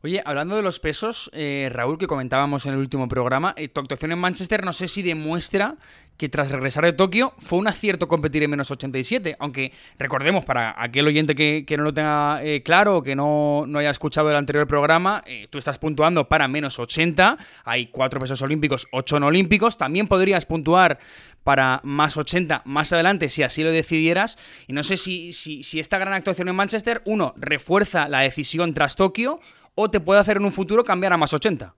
Oye, 0.05 0.21
hablando 0.23 0.55
de 0.55 0.61
los 0.61 0.79
pesos, 0.79 1.31
eh, 1.33 1.67
Raúl, 1.73 1.97
que 1.97 2.05
comentábamos 2.05 2.67
en 2.67 2.73
el 2.73 2.79
último 2.79 3.07
programa, 3.07 3.55
eh, 3.57 3.69
tu 3.69 3.81
actuación 3.81 4.11
en 4.11 4.19
Manchester 4.19 4.63
no 4.63 4.71
sé 4.71 4.87
si 4.87 5.01
demuestra 5.01 5.77
que 6.15 6.29
tras 6.29 6.51
regresar 6.51 6.85
de 6.85 6.93
Tokio 6.93 7.33
fue 7.39 7.57
un 7.57 7.67
acierto 7.67 8.07
competir 8.07 8.43
en 8.43 8.51
menos 8.51 8.69
87, 8.69 9.35
aunque 9.39 9.73
recordemos 9.97 10.45
para 10.45 10.75
aquel 10.77 11.07
oyente 11.07 11.33
que, 11.33 11.65
no 11.75 11.81
lo 11.81 11.91
tenga 11.91 12.39
eh, 12.43 12.61
claro 12.61 12.97
o 12.97 13.01
que 13.01 13.15
no, 13.15 13.65
no, 13.67 13.79
haya 13.79 13.89
escuchado 13.89 14.29
el 14.29 14.35
anterior 14.35 14.67
programa, 14.67 15.23
tú 15.49 15.57
estás 15.57 15.79
puntuando 15.79 16.29
para 16.29 16.47
menos 16.47 16.77
80, 16.77 17.39
hay 17.63 17.87
cuatro 17.87 18.19
pesos 18.19 18.39
olímpicos, 18.43 18.87
ocho 18.91 19.19
no 19.19 19.25
olímpicos, 19.25 19.75
también 19.75 20.07
podrías 20.07 20.45
puntuar 20.45 20.99
para 21.43 21.81
más 21.83 22.15
80 22.15 22.61
más 22.65 22.93
adelante 22.93 23.29
si 23.29 23.43
así 23.43 23.63
lo 23.63 23.71
decidieras. 23.71 24.37
Y 24.67 24.73
no 24.73 24.83
sé 24.83 24.97
si, 24.97 25.33
si, 25.33 25.63
si 25.63 25.79
esta 25.79 25.97
gran 25.97 26.13
actuación 26.13 26.47
en 26.47 26.55
Manchester, 26.55 27.01
uno, 27.05 27.33
refuerza 27.37 28.07
la 28.07 28.21
decisión 28.21 28.73
tras 28.73 28.95
Tokio 28.95 29.39
o 29.75 29.89
te 29.89 29.99
puede 29.99 30.19
hacer 30.19 30.37
en 30.37 30.45
un 30.45 30.51
futuro 30.51 30.83
cambiar 30.83 31.13
a 31.13 31.17
más 31.17 31.33
80. 31.33 31.75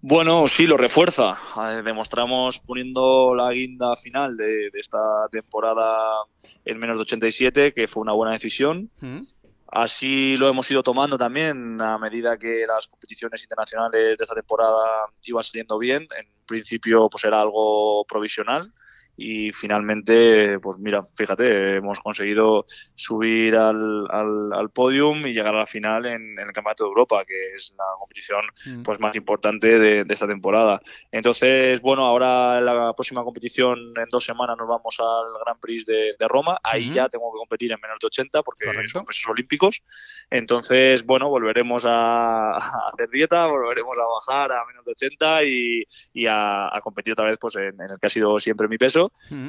Bueno, 0.00 0.46
sí, 0.48 0.66
lo 0.66 0.76
refuerza. 0.76 1.38
Demostramos 1.82 2.58
poniendo 2.58 3.34
la 3.34 3.50
guinda 3.52 3.96
final 3.96 4.36
de, 4.36 4.70
esta 4.74 4.98
temporada 5.30 6.24
en 6.64 6.78
menos 6.78 6.96
de 6.96 7.02
87, 7.02 7.72
que 7.72 7.88
fue 7.88 8.02
una 8.02 8.12
buena 8.12 8.32
decisión. 8.32 8.90
Mm. 9.00 9.22
Así 9.68 10.36
lo 10.36 10.48
hemos 10.48 10.70
ido 10.70 10.82
tomando 10.82 11.16
también 11.16 11.80
a 11.80 11.96
medida 11.98 12.36
que 12.36 12.66
las 12.66 12.86
competiciones 12.86 13.42
internacionales 13.42 14.18
de 14.18 14.22
esta 14.22 14.34
temporada 14.34 15.06
iban 15.22 15.42
saliendo 15.42 15.78
bien. 15.78 16.02
En 16.18 16.26
principio, 16.46 17.08
pues 17.08 17.24
era 17.24 17.40
algo 17.40 18.04
provisional 18.06 18.72
y 19.16 19.52
finalmente, 19.52 20.58
pues 20.58 20.78
mira, 20.78 21.02
fíjate, 21.04 21.76
hemos 21.76 22.00
conseguido 22.00 22.66
subir 22.94 23.54
al, 23.56 24.08
al, 24.10 24.70
podium 24.70 25.24
y 25.26 25.32
llegar 25.32 25.54
a 25.54 25.60
la 25.60 25.66
final 25.66 26.06
en, 26.06 26.36
el 26.38 26.52
Campeonato 26.52 26.84
de 26.84 26.88
Europa, 26.88 27.24
que 27.24 27.54
es 27.54 27.74
la 27.78 27.84
competición 27.98 28.44
mm. 28.66 28.82
pues 28.82 28.98
más 28.98 29.14
importante 29.14 29.78
de, 29.78 30.04
esta 30.08 30.26
temporada. 30.26 30.80
Entonces, 31.12 31.80
bueno, 31.80 32.04
ahora 32.06 32.58
en 32.58 32.64
la 32.64 32.92
próxima 32.94 33.22
competición 33.22 33.92
en 33.96 34.08
dos 34.10 34.24
semanas 34.24 34.56
nos 34.58 34.68
vamos 34.68 34.96
al 34.98 35.44
Grand 35.44 35.60
Prix 35.60 35.86
de, 35.86 36.14
Roma, 36.28 36.58
ahí 36.62 36.90
ya 36.90 37.08
tengo 37.08 37.30
que 37.32 37.38
competir 37.38 37.70
en 37.70 37.80
menos 37.80 37.98
de 38.00 38.06
80 38.06 38.42
porque 38.42 38.66
son 38.88 39.04
pesos 39.04 39.28
olímpicos. 39.28 39.82
Entonces, 40.30 41.04
bueno, 41.04 41.28
volveremos 41.28 41.84
a, 41.86 42.56
hacer 42.56 43.10
dieta, 43.10 43.46
volveremos 43.46 43.96
a 43.98 44.30
bajar 44.30 44.52
a 44.52 44.64
menos 44.66 44.84
de 44.84 44.92
80 44.92 45.44
y, 45.44 45.84
y 46.14 46.26
a, 46.26 46.70
competir 46.82 47.12
otra 47.12 47.26
vez 47.26 47.38
pues 47.40 47.56
en 47.56 47.80
el 47.80 47.98
que 48.00 48.06
ha 48.06 48.10
sido 48.10 48.38
siempre 48.38 48.68
mi 48.68 48.78
peso 48.78 49.03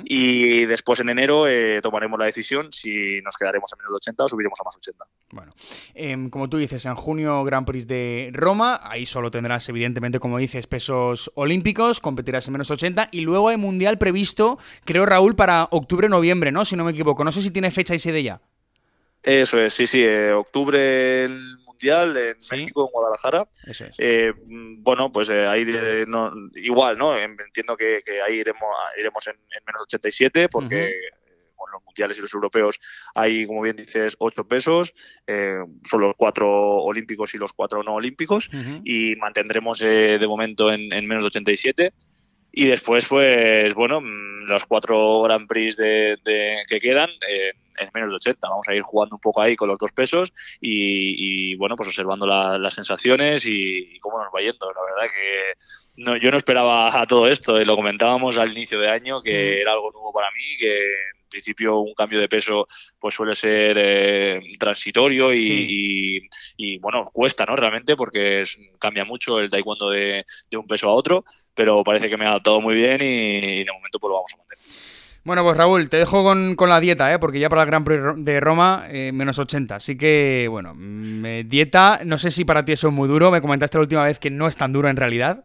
y 0.05 0.65
después 0.65 0.99
en 0.99 1.09
enero 1.09 1.47
eh, 1.47 1.79
tomaremos 1.81 2.19
la 2.19 2.25
decisión 2.25 2.71
si 2.71 3.21
nos 3.21 3.35
quedaremos 3.37 3.71
a 3.73 3.75
menos 3.77 3.91
de 3.91 3.95
80 3.95 4.23
o 4.23 4.29
subiremos 4.29 4.59
a 4.59 4.63
más 4.63 4.75
80. 4.77 5.05
Bueno, 5.31 5.53
em, 5.93 6.29
como 6.29 6.49
tú 6.49 6.57
dices, 6.57 6.85
en 6.85 6.95
junio 6.95 7.43
Grand 7.43 7.65
Prix 7.65 7.87
de 7.87 8.29
Roma, 8.33 8.79
ahí 8.83 9.05
solo 9.05 9.31
tendrás 9.31 9.67
evidentemente, 9.69 10.19
como 10.19 10.37
dices, 10.37 10.67
pesos 10.67 11.31
olímpicos, 11.35 11.99
competirás 11.99 12.47
en 12.47 12.53
menos 12.53 12.71
80 12.71 13.09
y 13.11 13.21
luego 13.21 13.49
hay 13.49 13.57
mundial 13.57 13.97
previsto, 13.97 14.57
creo 14.85 15.05
Raúl, 15.05 15.35
para 15.35 15.67
octubre-noviembre, 15.71 16.51
¿no? 16.51 16.65
Si 16.65 16.75
no 16.75 16.83
me 16.83 16.91
equivoco. 16.91 17.23
No 17.23 17.31
sé 17.31 17.41
si 17.41 17.51
tiene 17.51 17.71
fecha 17.71 17.95
y 17.95 17.99
sede 17.99 18.23
ya. 18.23 18.41
Eso 19.23 19.59
es, 19.59 19.73
sí, 19.73 19.87
sí, 19.87 20.03
eh, 20.03 20.31
octubre 20.33 21.27
Mundial 21.75 22.17
en 22.17 22.37
México, 22.51 22.85
en 22.85 22.91
Guadalajara. 22.91 23.47
Eh, 23.97 24.33
bueno, 24.77 25.11
pues 25.11 25.29
eh, 25.29 25.45
ahí 25.45 25.65
no, 26.07 26.31
igual, 26.55 26.97
¿no? 26.97 27.17
Entiendo 27.17 27.75
que, 27.75 28.01
ahí 28.25 28.35
iremos, 28.35 28.69
iremos 28.97 29.27
en, 29.27 29.35
menos 29.65 29.81
87 29.83 30.47
porque 30.49 30.93
los 31.73 31.83
mundiales 31.83 32.17
y 32.17 32.21
los 32.21 32.33
europeos 32.33 32.79
hay, 33.15 33.45
como 33.45 33.61
bien 33.61 33.75
dices, 33.75 34.15
ocho 34.19 34.47
pesos, 34.47 34.93
eh, 35.27 35.57
son 35.83 36.01
los 36.01 36.13
cuatro 36.15 36.49
olímpicos 36.49 37.33
y 37.33 37.37
los 37.37 37.53
cuatro 37.53 37.83
no 37.83 37.95
olímpicos, 37.95 38.49
y 38.83 39.15
mantendremos 39.15 39.79
de 39.79 40.25
momento 40.27 40.71
en, 40.71 40.87
menos 41.07 41.23
de 41.23 41.27
87. 41.27 41.93
Y 42.57 42.67
después, 42.67 43.05
pues, 43.07 43.73
bueno, 43.73 43.99
mm, 43.99 44.45
los 44.45 44.65
cuatro 44.65 45.21
Grand 45.23 45.47
Prix 45.47 45.75
de, 45.75 46.17
que 46.69 46.79
quedan, 46.79 47.09
en 47.77 47.89
menos 47.93 48.09
de 48.09 48.15
80. 48.15 48.47
Vamos 48.47 48.67
a 48.67 48.73
ir 48.73 48.81
jugando 48.81 49.15
un 49.15 49.21
poco 49.21 49.41
ahí 49.41 49.55
con 49.55 49.69
los 49.69 49.77
dos 49.77 49.91
pesos 49.91 50.33
y, 50.59 51.55
bueno, 51.55 51.75
pues 51.75 51.87
observando 51.87 52.25
las 52.25 52.73
sensaciones 52.73 53.45
y, 53.45 53.99
cómo 53.99 54.19
nos 54.19 54.33
va 54.33 54.41
yendo. 54.41 54.71
La 54.71 54.81
verdad 54.81 55.13
que 55.13 55.53
no, 55.97 56.17
yo 56.17 56.31
no 56.31 56.37
esperaba 56.37 57.01
a 57.01 57.05
todo 57.07 57.27
esto. 57.27 57.57
Eh, 57.57 57.65
lo 57.65 57.75
comentábamos 57.75 58.37
al 58.37 58.51
inicio 58.51 58.79
de 58.79 58.89
año 58.89 59.21
que 59.21 59.61
era 59.61 59.73
algo 59.73 59.91
nuevo 59.91 60.13
para 60.13 60.29
mí, 60.31 60.57
que 60.57 60.89
en 60.89 61.29
principio 61.29 61.79
un 61.79 61.93
cambio 61.93 62.19
de 62.19 62.29
peso 62.29 62.67
pues 62.99 63.15
suele 63.15 63.35
ser 63.35 63.77
eh, 63.79 64.41
transitorio 64.59 65.33
y, 65.33 66.27
bueno, 66.79 67.05
cuesta, 67.11 67.45
¿no? 67.45 67.55
Realmente 67.55 67.95
porque 67.95 68.43
cambia 68.79 69.05
mucho 69.05 69.39
el 69.39 69.49
taekwondo 69.49 69.89
de, 69.89 70.23
de, 70.49 70.57
un 70.57 70.67
peso 70.67 70.89
a 70.89 70.93
otro, 70.93 71.25
pero 71.53 71.83
parece 71.83 72.09
que 72.09 72.17
me 72.17 72.25
ha 72.25 72.29
adaptado 72.29 72.61
muy 72.61 72.75
bien 72.75 72.97
y, 73.01 73.63
de 73.63 73.71
momento 73.71 73.99
pues 73.99 74.09
lo 74.09 74.15
vamos 74.15 74.33
a 74.33 74.37
mantener. 74.37 74.94
Bueno, 75.25 75.43
pues 75.43 75.57
Raúl, 75.57 75.89
te 75.89 75.97
dejo 75.97 76.23
con, 76.23 76.55
la 76.69 76.79
dieta, 76.79 77.11
¿eh? 77.11 77.17
porque 77.17 77.39
ya 77.39 77.49
para 77.49 77.63
el 77.63 77.67
Gran 77.67 77.83
Prix 77.83 77.99
de 78.17 78.39
Roma, 78.39 78.85
eh, 78.91 79.11
menos 79.11 79.39
80. 79.39 79.77
Así 79.77 79.97
que, 79.97 80.45
bueno, 80.51 80.75
dieta, 80.77 82.01
no 82.05 82.19
sé 82.19 82.29
si 82.29 82.45
para 82.45 82.63
ti 82.63 82.73
eso 82.73 82.89
es 82.89 82.93
muy 82.93 83.07
duro. 83.07 83.31
Me 83.31 83.41
comentaste 83.41 83.79
la 83.79 83.81
última 83.81 84.03
vez 84.03 84.19
que 84.19 84.29
no 84.29 84.47
es 84.47 84.55
tan 84.55 84.71
duro 84.71 84.87
en 84.87 84.95
realidad, 84.95 85.43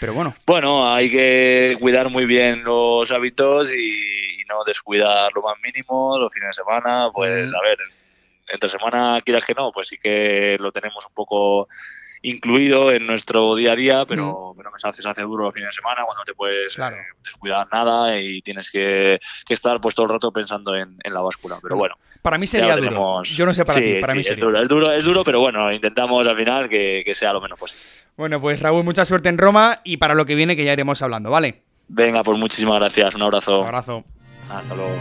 pero 0.00 0.12
bueno. 0.12 0.34
Bueno, 0.44 0.86
hay 0.86 1.10
que 1.10 1.78
cuidar 1.80 2.10
muy 2.10 2.26
bien 2.26 2.62
los 2.62 3.10
hábitos 3.10 3.72
y, 3.72 4.44
no 4.48 4.62
descuidar 4.64 5.32
lo 5.34 5.42
más 5.42 5.54
mínimo 5.60 6.18
los 6.18 6.32
fines 6.32 6.50
de 6.50 6.62
semana. 6.62 7.08
Pues, 7.12 7.52
a 7.52 7.62
ver, 7.62 7.78
entre 8.52 8.68
semana, 8.68 9.20
quieras 9.24 9.46
que 9.46 9.54
no, 9.54 9.72
pues 9.72 9.88
sí 9.88 9.96
que 9.96 10.58
lo 10.60 10.70
tenemos 10.72 11.04
un 11.06 11.14
poco 11.14 11.68
incluido 12.26 12.90
en 12.90 13.06
nuestro 13.06 13.54
día 13.54 13.72
a 13.72 13.76
día, 13.76 14.04
pero, 14.04 14.52
mm. 14.52 14.56
pero 14.56 14.70
me 14.70 14.76
hace, 14.82 15.00
se 15.00 15.08
hace 15.08 15.22
duro 15.22 15.44
los 15.44 15.54
fines 15.54 15.68
de 15.68 15.72
semana 15.80 16.02
cuando 16.04 16.22
no 16.22 16.24
te 16.24 16.34
puedes 16.34 16.76
eh, 16.76 16.82
descuidar 17.24 17.68
nada 17.72 18.18
y 18.18 18.42
tienes 18.42 18.70
que, 18.70 19.20
estar 19.48 19.80
pues 19.80 19.94
todo 19.94 20.06
el 20.06 20.12
rato 20.12 20.32
pensando 20.32 20.74
en, 20.74 20.98
la 21.04 21.20
báscula. 21.20 21.58
Pero 21.62 21.76
bueno. 21.76 21.94
Para 22.22 22.36
mí 22.36 22.46
sería 22.48 22.76
duro. 22.76 23.22
Yo 23.22 23.46
no 23.46 23.54
sé 23.54 23.64
para 23.64 23.80
ti, 23.80 24.00
para 24.00 24.14
mí 24.14 24.24
sería. 24.24 24.44
Es 24.60 24.68
duro, 24.68 24.92
es 24.92 25.04
duro, 25.04 25.22
pero 25.22 25.38
bueno, 25.40 25.72
intentamos 25.72 26.26
al 26.26 26.36
final 26.36 26.68
que, 26.68 27.12
sea 27.14 27.32
lo 27.32 27.40
menos 27.40 27.58
posible. 27.58 27.82
Bueno, 28.16 28.40
pues 28.40 28.60
Raúl, 28.60 28.82
mucha 28.82 29.04
suerte 29.04 29.28
en 29.28 29.38
Roma 29.38 29.80
y 29.84 29.98
para 29.98 30.14
lo 30.14 30.26
que 30.26 30.34
viene 30.34 30.56
que 30.56 30.64
ya 30.64 30.72
iremos 30.72 31.00
hablando, 31.02 31.30
¿vale? 31.30 31.62
Venga, 31.88 32.24
pues 32.24 32.38
muchísimas 32.38 32.80
gracias. 32.80 33.14
Un 33.14 33.22
abrazo. 33.22 33.60
Un 33.60 33.66
abrazo. 33.66 34.04
Hasta 34.50 34.74
luego. 34.74 34.96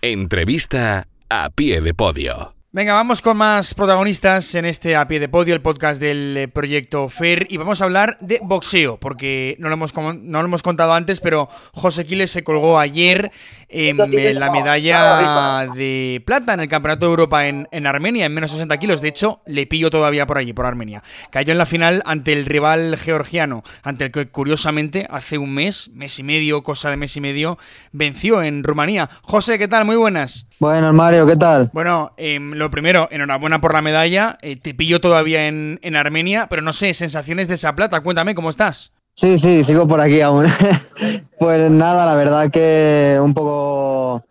Entrevista 0.00 1.06
a 1.28 1.50
pie 1.50 1.80
de 1.80 1.94
podio. 1.94 2.55
Venga, 2.76 2.92
vamos 2.92 3.22
con 3.22 3.38
más 3.38 3.72
protagonistas 3.72 4.54
en 4.54 4.66
este 4.66 4.96
A 4.96 5.08
Pie 5.08 5.18
de 5.18 5.30
Podio, 5.30 5.54
el 5.54 5.62
podcast 5.62 5.98
del 5.98 6.36
eh, 6.36 6.46
proyecto 6.46 7.08
FER, 7.08 7.46
y 7.48 7.56
vamos 7.56 7.80
a 7.80 7.84
hablar 7.84 8.18
de 8.20 8.38
boxeo, 8.42 8.98
porque 8.98 9.56
no 9.58 9.70
lo 9.70 9.76
hemos, 9.76 9.94
no 9.94 10.42
lo 10.42 10.44
hemos 10.44 10.62
contado 10.62 10.92
antes, 10.92 11.20
pero 11.20 11.48
José 11.72 12.04
Quiles 12.04 12.30
se 12.30 12.44
colgó 12.44 12.78
ayer 12.78 13.32
en 13.70 13.96
la 14.38 14.50
medalla 14.50 15.66
de 15.74 16.22
plata 16.26 16.52
en 16.52 16.60
el 16.60 16.68
Campeonato 16.68 17.06
de 17.06 17.10
Europa 17.10 17.46
en, 17.46 17.86
Armenia, 17.86 18.26
en 18.26 18.34
menos 18.34 18.50
60 18.50 18.76
kilos. 18.76 19.00
De 19.00 19.08
hecho, 19.08 19.40
le 19.46 19.66
pillo 19.66 19.88
todavía 19.88 20.26
por 20.26 20.36
allí, 20.36 20.52
por 20.52 20.66
Armenia. 20.66 21.02
Cayó 21.30 21.52
en 21.52 21.58
la 21.58 21.64
final 21.64 22.02
ante 22.04 22.34
el 22.34 22.44
rival 22.44 22.98
georgiano, 22.98 23.64
ante 23.84 24.04
el 24.04 24.10
que 24.10 24.28
curiosamente 24.28 25.06
hace 25.10 25.38
un 25.38 25.54
mes, 25.54 25.90
mes 25.94 26.18
y 26.18 26.22
medio, 26.22 26.62
cosa 26.62 26.90
de 26.90 26.98
mes 26.98 27.16
y 27.16 27.22
medio, 27.22 27.56
venció 27.92 28.42
en 28.42 28.62
Rumanía. 28.62 29.08
José, 29.22 29.58
¿qué 29.58 29.66
tal? 29.66 29.86
Muy 29.86 29.96
buenas. 29.96 30.46
Bueno, 30.58 30.92
Mario, 30.92 31.26
¿qué 31.26 31.36
tal? 31.36 31.70
Bueno, 31.72 32.12
em, 32.16 32.52
lo 32.52 32.65
primero, 32.70 33.08
enhorabuena 33.10 33.60
por 33.60 33.72
la 33.72 33.82
medalla. 33.82 34.38
Eh, 34.42 34.56
te 34.56 34.74
pillo 34.74 35.00
todavía 35.00 35.46
en, 35.46 35.96
Armenia, 35.96 36.46
pero 36.48 36.62
no 36.62 36.72
sé, 36.72 36.94
sensaciones 36.94 37.48
de 37.48 37.54
esa 37.54 37.74
plata. 37.74 38.00
Cuéntame, 38.00 38.34
¿cómo 38.34 38.50
estás? 38.50 38.92
Sí, 39.14 39.38
sí, 39.38 39.64
sigo 39.64 39.86
por 39.86 40.00
aquí 40.00 40.20
aún. 40.20 40.46
pues 41.38 41.70
nada, 41.70 42.06
la 42.06 42.14
verdad 42.14 42.50
que 42.50 43.18
un 43.20 43.34
poco, 43.34 44.24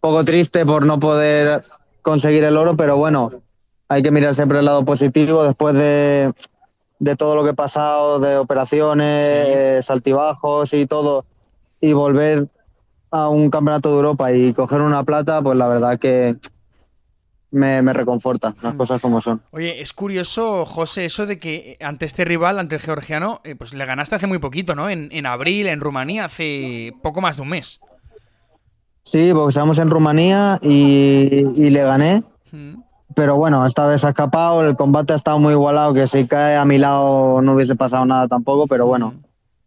poco 0.00 0.24
triste 0.24 0.66
por 0.66 0.84
no 0.84 0.98
poder 0.98 1.62
conseguir 2.02 2.44
el 2.44 2.56
oro, 2.56 2.76
pero 2.76 2.96
bueno, 2.96 3.30
hay 3.88 4.02
que 4.02 4.10
mirar 4.10 4.34
siempre 4.34 4.58
el 4.58 4.64
lado 4.64 4.84
positivo 4.84 5.44
después 5.44 5.74
de, 5.74 6.32
todo 7.16 7.36
lo 7.36 7.44
que 7.44 7.50
he 7.50 7.54
pasado, 7.54 8.18
de 8.18 8.36
operaciones, 8.36 9.88
altibajos 9.90 10.74
y 10.74 10.86
todo, 10.86 11.24
y 11.80 11.92
volver 11.92 12.48
a 13.10 13.28
un 13.28 13.50
campeonato 13.50 13.90
de 13.90 13.96
Europa 13.96 14.32
y 14.32 14.52
coger 14.52 14.80
una 14.80 15.04
plata, 15.04 15.40
pues 15.40 15.56
la 15.56 15.68
verdad 15.68 15.98
que 15.98 16.36
me, 17.54 17.92
reconforta, 17.92 18.54
las 18.62 18.74
mm. 18.74 18.76
cosas 18.76 19.00
como 19.00 19.20
son. 19.20 19.40
Oye, 19.52 19.80
es 19.80 19.92
curioso, 19.92 20.66
José, 20.66 21.06
eso 21.06 21.26
de 21.26 21.38
que 21.38 21.76
ante 21.80 22.04
este 22.04 22.24
rival, 22.24 22.58
ante 22.58 22.76
el 22.76 22.82
georgiano, 22.82 23.40
eh, 23.44 23.54
pues 23.54 23.74
le 23.74 23.84
ganaste 23.84 24.16
hace 24.16 24.26
muy 24.26 24.38
poquito, 24.38 24.74
¿no? 24.74 24.90
En, 24.90 25.08
en, 25.12 25.26
abril, 25.26 25.66
en 25.66 25.80
Rumanía, 25.80 26.26
hace 26.26 26.92
poco 27.02 27.20
más 27.20 27.36
de 27.36 27.42
un 27.42 27.48
mes. 27.48 27.80
Sí, 29.04 29.30
porque 29.32 29.50
estamos 29.50 29.78
en 29.78 29.90
Rumanía 29.90 30.58
y, 30.62 31.44
le 31.70 31.82
gané. 31.82 32.22
Mm. 32.52 32.82
Pero 33.14 33.36
bueno, 33.36 33.64
esta 33.64 33.86
vez 33.86 34.02
ha 34.04 34.08
escapado, 34.08 34.66
el 34.66 34.74
combate 34.76 35.12
ha 35.12 35.16
estado 35.16 35.38
muy 35.38 35.52
igualado, 35.52 35.94
que 35.94 36.06
si 36.06 36.26
cae 36.26 36.56
a 36.56 36.64
mi 36.64 36.78
lado 36.78 37.40
no 37.42 37.54
hubiese 37.54 37.76
pasado 37.76 38.04
nada 38.06 38.26
tampoco, 38.26 38.66
pero 38.66 38.86
bueno, 38.86 39.12
mm. 39.12 39.23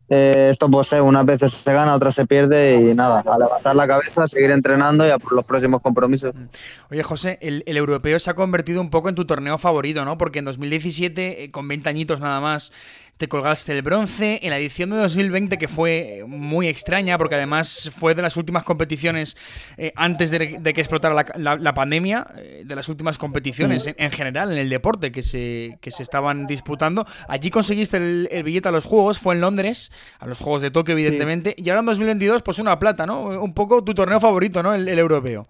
Eh, 0.09 0.49
esto 0.51 0.71
pues 0.71 0.91
unas 0.93 1.25
veces 1.25 1.51
se 1.51 1.73
gana, 1.73 1.93
otras 1.93 2.15
se 2.15 2.25
pierde 2.25 2.75
y 2.75 2.95
nada, 2.95 3.23
a 3.25 3.37
levantar 3.37 3.75
la 3.75 3.87
cabeza, 3.87 4.25
seguir 4.25 4.51
entrenando 4.51 5.05
y 5.05 5.09
a 5.09 5.19
por 5.19 5.33
los 5.33 5.43
próximos 5.43 5.81
compromisos. 5.81 6.33
Mm. 6.33 6.45
Oye 6.91 7.03
José, 7.03 7.37
el, 7.41 7.63
europeo 7.65 8.17
se 8.17 8.29
ha 8.29 8.33
convertido 8.33 8.79
un 8.79 8.89
poco 8.89 9.09
en 9.09 9.15
tu 9.15 9.25
torneo 9.25 9.57
favorito, 9.57 10.05
¿no? 10.05 10.17
Porque 10.17 10.39
en 10.39 10.45
2017, 10.45 11.43
eh, 11.43 11.51
con 11.51 11.67
20 11.67 11.89
añitos 11.89 12.21
nada 12.21 12.39
más, 12.39 12.71
te 13.17 13.27
colgaste 13.27 13.73
el 13.73 13.81
bronce 13.81 14.39
en 14.43 14.51
la 14.51 14.57
edición 14.57 14.91
de 14.91 14.97
2020 14.97 15.57
que 15.57 15.67
fue 15.67 16.23
muy 16.27 16.67
extraña 16.67 17.17
porque 17.17 17.35
además 17.35 17.91
fue 17.95 18.15
de 18.15 18.21
las 18.21 18.37
últimas 18.37 18.63
competiciones 18.63 19.35
eh, 19.77 19.91
antes 19.95 20.31
de, 20.31 20.61
que 20.61 20.81
explotara 20.81 21.25
la, 21.35 21.73
pandemia, 21.73 22.27
eh, 22.37 22.63
de 22.65 22.75
las 22.75 22.87
últimas 22.89 23.17
competiciones 23.17 23.87
en, 23.87 24.11
general 24.11 24.51
en 24.51 24.59
el 24.59 24.69
deporte 24.69 25.11
que 25.11 25.23
se, 25.23 25.77
que 25.81 25.91
se 25.91 26.03
estaban 26.03 26.47
disputando. 26.47 27.05
Allí 27.27 27.49
conseguiste 27.49 27.97
el, 27.97 28.43
billete 28.43 28.69
a 28.69 28.71
los 28.71 28.85
Juegos, 28.85 29.19
fue 29.19 29.35
en 29.35 29.41
Londres, 29.41 29.91
a 30.19 30.27
los 30.27 30.37
Juegos 30.37 30.61
de 30.61 30.71
Tokio 30.71 30.93
evidentemente, 30.93 31.55
y 31.57 31.69
ahora 31.69 31.79
en 31.79 31.87
2022 31.87 32.43
pues 32.43 32.59
una 32.59 32.77
plata, 32.77 33.05
¿no? 33.05 33.41
Un 33.41 33.53
poco 33.53 33.83
tu 33.83 33.93
torneo 33.93 34.19
favorito, 34.19 34.61
¿no? 34.61 34.73
el 34.73 34.87
europeo. 34.87 35.47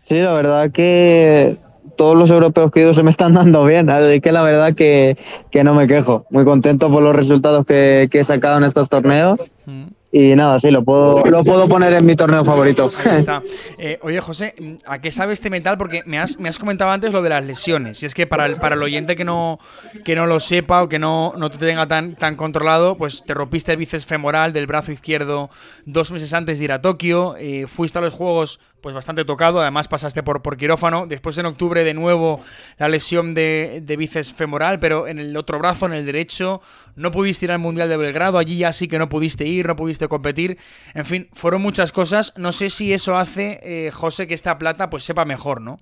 Sí, 0.00 0.20
la 0.20 0.32
verdad 0.34 0.70
que 0.70 1.56
todos 1.96 2.16
los 2.16 2.30
europeos 2.30 2.70
que 2.70 2.80
he 2.80 2.82
ido 2.82 2.92
se 2.92 3.02
me 3.02 3.10
están 3.10 3.34
dando 3.34 3.64
bien, 3.64 3.88
así 3.90 4.20
que 4.20 4.32
la 4.32 4.42
verdad 4.42 4.74
que, 4.74 5.16
no 5.64 5.74
me 5.74 5.86
quejo. 5.86 6.26
Muy 6.30 6.44
contento 6.44 6.90
por 6.90 7.02
los 7.02 7.14
resultados 7.14 7.64
que, 7.66 8.08
que 8.10 8.20
he 8.20 8.24
sacado 8.24 8.58
en 8.58 8.64
estos 8.64 8.88
torneos. 8.88 9.40
Mm. 9.66 9.86
Y 10.12 10.34
nada, 10.34 10.58
sí, 10.58 10.70
lo 10.70 10.82
puedo, 10.82 11.24
lo 11.30 11.44
puedo 11.44 11.68
poner 11.68 11.92
en 11.92 12.06
mi 12.06 12.16
torneo 12.16 12.44
favorito. 12.44 12.86
está. 12.86 13.42
Eh, 13.78 13.98
oye, 14.02 14.20
José, 14.20 14.54
¿a 14.86 15.00
qué 15.00 15.12
sabe 15.12 15.34
este 15.34 15.50
metal? 15.50 15.76
Porque 15.76 16.02
me 16.06 16.18
has, 16.18 16.38
me 16.38 16.48
has 16.48 16.58
comentado 16.58 16.90
antes 16.90 17.12
lo 17.12 17.20
de 17.20 17.28
las 17.28 17.44
lesiones. 17.44 18.02
Y 18.02 18.06
es 18.06 18.14
que 18.14 18.26
para 18.26 18.46
el, 18.46 18.56
para 18.56 18.74
el 18.74 18.82
oyente 18.82 19.16
que 19.16 19.24
no, 19.24 19.58
que 20.04 20.14
no 20.14 20.26
lo 20.26 20.40
sepa 20.40 20.82
o 20.82 20.88
que 20.88 20.98
no, 20.98 21.34
no 21.36 21.50
te 21.50 21.58
tenga 21.58 21.86
tan, 21.86 22.14
tan 22.14 22.36
controlado, 22.36 22.96
pues 22.96 23.24
te 23.24 23.34
rompiste 23.34 23.72
el 23.72 23.78
bíceps 23.78 24.06
femoral 24.06 24.52
del 24.52 24.66
brazo 24.66 24.92
izquierdo 24.92 25.50
dos 25.84 26.10
meses 26.10 26.32
antes 26.32 26.58
de 26.58 26.64
ir 26.64 26.72
a 26.72 26.80
Tokio. 26.80 27.36
Eh, 27.38 27.66
fuiste 27.66 27.98
a 27.98 28.02
los 28.02 28.14
Juegos 28.14 28.60
pues 28.80 28.94
bastante 28.94 29.24
tocado, 29.24 29.60
además 29.60 29.88
pasaste 29.88 30.22
por, 30.22 30.42
por 30.42 30.56
quirófano, 30.56 31.08
después 31.08 31.36
en 31.38 31.46
octubre 31.46 31.82
de 31.82 31.92
nuevo 31.92 32.40
la 32.78 32.88
lesión 32.88 33.34
de, 33.34 33.82
de 33.82 33.96
bíceps 33.96 34.32
femoral, 34.32 34.78
pero 34.78 35.08
en 35.08 35.18
el 35.18 35.36
otro 35.36 35.58
brazo, 35.58 35.86
en 35.86 35.92
el 35.92 36.06
derecho, 36.06 36.60
no 36.94 37.10
pudiste 37.10 37.46
ir 37.46 37.52
al 37.52 37.58
Mundial 37.58 37.88
de 37.88 37.96
Belgrado, 37.96 38.38
allí 38.38 38.58
ya 38.58 38.72
sí 38.72 38.86
que 38.86 39.00
no 39.00 39.08
pudiste 39.08 39.44
ir, 39.44 39.55
no 39.64 39.76
pudiste 39.76 40.08
competir, 40.08 40.58
en 40.94 41.04
fin, 41.04 41.28
fueron 41.32 41.62
muchas 41.62 41.92
cosas, 41.92 42.34
no 42.36 42.52
sé 42.52 42.70
si 42.70 42.92
eso 42.92 43.16
hace, 43.16 43.60
eh, 43.62 43.90
José, 43.92 44.26
que 44.26 44.34
esta 44.34 44.58
plata 44.58 44.90
pues 44.90 45.04
sepa 45.04 45.24
mejor, 45.24 45.60
¿no? 45.60 45.78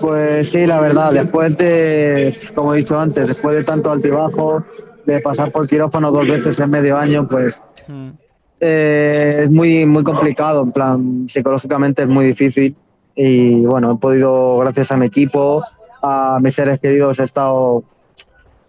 Pues 0.00 0.50
sí, 0.50 0.66
la 0.66 0.80
verdad, 0.80 1.12
después 1.12 1.56
de, 1.56 2.34
como 2.54 2.74
he 2.74 2.78
dicho 2.78 2.98
antes, 2.98 3.28
después 3.28 3.56
de 3.56 3.64
tanto 3.64 3.90
altibajo, 3.90 4.64
de 5.06 5.20
pasar 5.20 5.50
por 5.50 5.68
quirófano 5.68 6.10
dos 6.10 6.26
veces 6.26 6.58
en 6.60 6.70
medio 6.70 6.96
año, 6.96 7.26
pues... 7.28 7.62
Mm. 7.88 8.10
Eh, 8.62 9.44
es 9.44 9.50
muy, 9.50 9.86
muy 9.86 10.04
complicado, 10.04 10.62
en 10.62 10.72
plan, 10.72 11.26
psicológicamente 11.28 12.02
es 12.02 12.08
muy 12.08 12.26
difícil 12.26 12.76
y 13.14 13.64
bueno, 13.64 13.92
he 13.92 13.96
podido, 13.96 14.58
gracias 14.58 14.92
a 14.92 14.98
mi 14.98 15.06
equipo, 15.06 15.64
a 16.02 16.38
mis 16.40 16.54
seres 16.54 16.78
queridos, 16.78 17.18
he 17.18 17.22
estado, 17.22 17.84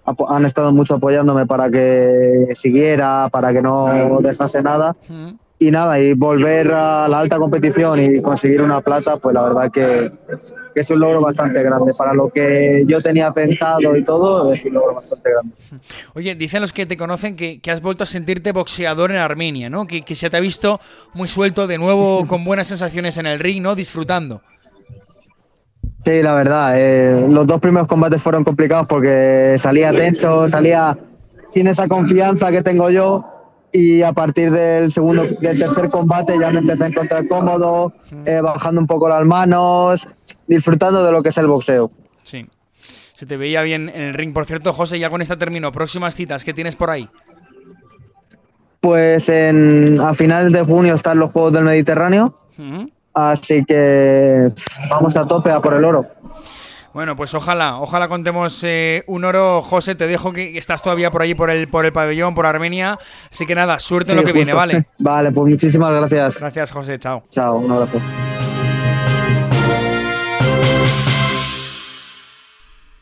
han 0.05 0.45
estado 0.45 0.71
mucho 0.71 0.95
apoyándome 0.95 1.45
para 1.45 1.69
que 1.69 2.49
siguiera, 2.53 3.29
para 3.31 3.53
que 3.53 3.61
no 3.61 4.19
dejase 4.21 4.61
nada 4.61 4.95
y 5.61 5.69
nada, 5.69 5.99
y 5.99 6.13
volver 6.13 6.73
a 6.73 7.07
la 7.07 7.19
alta 7.19 7.37
competición 7.37 7.99
y 7.99 8.19
conseguir 8.19 8.63
una 8.63 8.81
plata, 8.81 9.17
pues 9.17 9.35
la 9.35 9.43
verdad 9.43 9.71
que, 9.71 10.11
es 10.73 10.89
un 10.89 10.99
logro 10.99 11.21
bastante 11.21 11.61
grande. 11.61 11.93
Para 11.95 12.15
lo 12.15 12.31
que 12.31 12.83
yo 12.87 12.97
tenía 12.97 13.31
pensado 13.31 13.95
y 13.95 14.03
todo, 14.03 14.51
es 14.51 14.65
un 14.65 14.73
logro 14.73 14.95
bastante 14.95 15.29
grande. 15.29 15.53
Oye, 16.15 16.33
dicen 16.33 16.61
los 16.61 16.73
que 16.73 16.87
te 16.87 16.97
conocen 16.97 17.35
que, 17.35 17.61
has 17.69 17.81
vuelto 17.81 18.03
a 18.03 18.07
sentirte 18.07 18.53
boxeador 18.53 19.11
en 19.11 19.17
Armenia, 19.17 19.69
¿no? 19.69 19.85
Que, 19.85 20.01
que, 20.01 20.15
se 20.15 20.31
te 20.31 20.37
ha 20.37 20.39
visto 20.39 20.79
muy 21.13 21.27
suelto 21.27 21.67
de 21.67 21.77
nuevo, 21.77 22.25
con 22.25 22.43
buenas 22.43 22.65
sensaciones 22.65 23.17
en 23.17 23.27
el 23.27 23.37
ring, 23.37 23.61
¿no? 23.61 23.75
Disfrutando. 23.75 24.41
Sí, 26.03 26.21
la 26.23 26.33
verdad. 26.33 26.73
Eh, 26.75 27.27
los 27.29 27.45
dos 27.45 27.59
primeros 27.59 27.87
combates 27.87 28.21
fueron 28.21 28.43
complicados 28.43 28.87
porque 28.87 29.55
salía 29.57 29.91
tenso, 29.91 30.47
salía 30.49 30.97
sin 31.49 31.67
esa 31.67 31.87
confianza 31.87 32.49
que 32.51 32.63
tengo 32.63 32.89
yo 32.89 33.25
y 33.71 34.01
a 34.01 34.11
partir 34.11 34.51
del 34.51 34.91
segundo, 34.91 35.23
del 35.23 35.59
tercer 35.59 35.89
combate 35.89 36.37
ya 36.39 36.49
me 36.51 36.59
empecé 36.59 36.85
a 36.85 36.87
encontrar 36.87 37.27
cómodo, 37.27 37.93
eh, 38.25 38.41
bajando 38.41 38.81
un 38.81 38.87
poco 38.87 39.07
las 39.07 39.23
manos, 39.25 40.07
disfrutando 40.47 41.05
de 41.05 41.11
lo 41.11 41.23
que 41.23 41.29
es 41.29 41.37
el 41.37 41.47
boxeo. 41.47 41.91
Sí. 42.23 42.47
Se 43.13 43.25
te 43.25 43.37
veía 43.37 43.61
bien 43.61 43.89
en 43.93 44.01
el 44.01 44.13
ring. 44.13 44.33
Por 44.33 44.45
cierto, 44.45 44.73
José, 44.73 44.97
ya 44.97 45.09
con 45.09 45.21
esta 45.21 45.37
termino. 45.37 45.71
Próximas 45.71 46.15
citas, 46.15 46.43
¿qué 46.43 46.53
tienes 46.53 46.75
por 46.75 46.89
ahí? 46.89 47.07
Pues 48.79 49.29
en, 49.29 49.99
a 50.01 50.15
finales 50.15 50.51
de 50.51 50.63
junio 50.63 50.95
están 50.95 51.19
los 51.19 51.31
Juegos 51.31 51.53
del 51.53 51.63
Mediterráneo. 51.63 52.39
Así 53.13 53.63
que 53.65 54.52
vamos 54.89 55.17
a 55.17 55.28
tope 55.28 55.52
a 55.52 55.60
por 55.60 55.74
el 55.74 55.84
oro. 55.84 56.08
Bueno, 56.93 57.15
pues 57.15 57.34
ojalá, 57.34 57.78
ojalá 57.80 58.10
contemos 58.10 58.63
eh, 58.65 59.04
un 59.08 59.24
oro. 59.24 59.62
José, 59.62 59.95
te 59.95 60.08
dejo 60.08 60.34
que 60.34 60.58
estás 60.58 60.82
todavía 60.82 61.10
por 61.10 61.21
allí 61.21 61.36
por 61.36 61.50
el, 61.50 61.67
por 61.69 61.86
el 61.86 61.93
pabellón, 61.93 62.36
por 62.36 62.45
Armenia. 62.45 63.00
Así 63.32 63.45
que 63.45 63.56
nada, 63.56 63.80
suerte 63.80 64.12
en 64.12 64.17
lo 64.17 64.24
que 64.26 64.34
viene, 64.34 64.54
¿vale? 64.54 64.88
Vale, 65.00 65.32
pues 65.32 65.52
muchísimas 65.52 65.93
gracias. 65.93 66.38
Gracias, 66.38 66.71
José. 66.71 67.00
Chao. 67.00 67.24
Chao, 67.30 67.58
un 67.58 67.71
abrazo. 67.71 68.00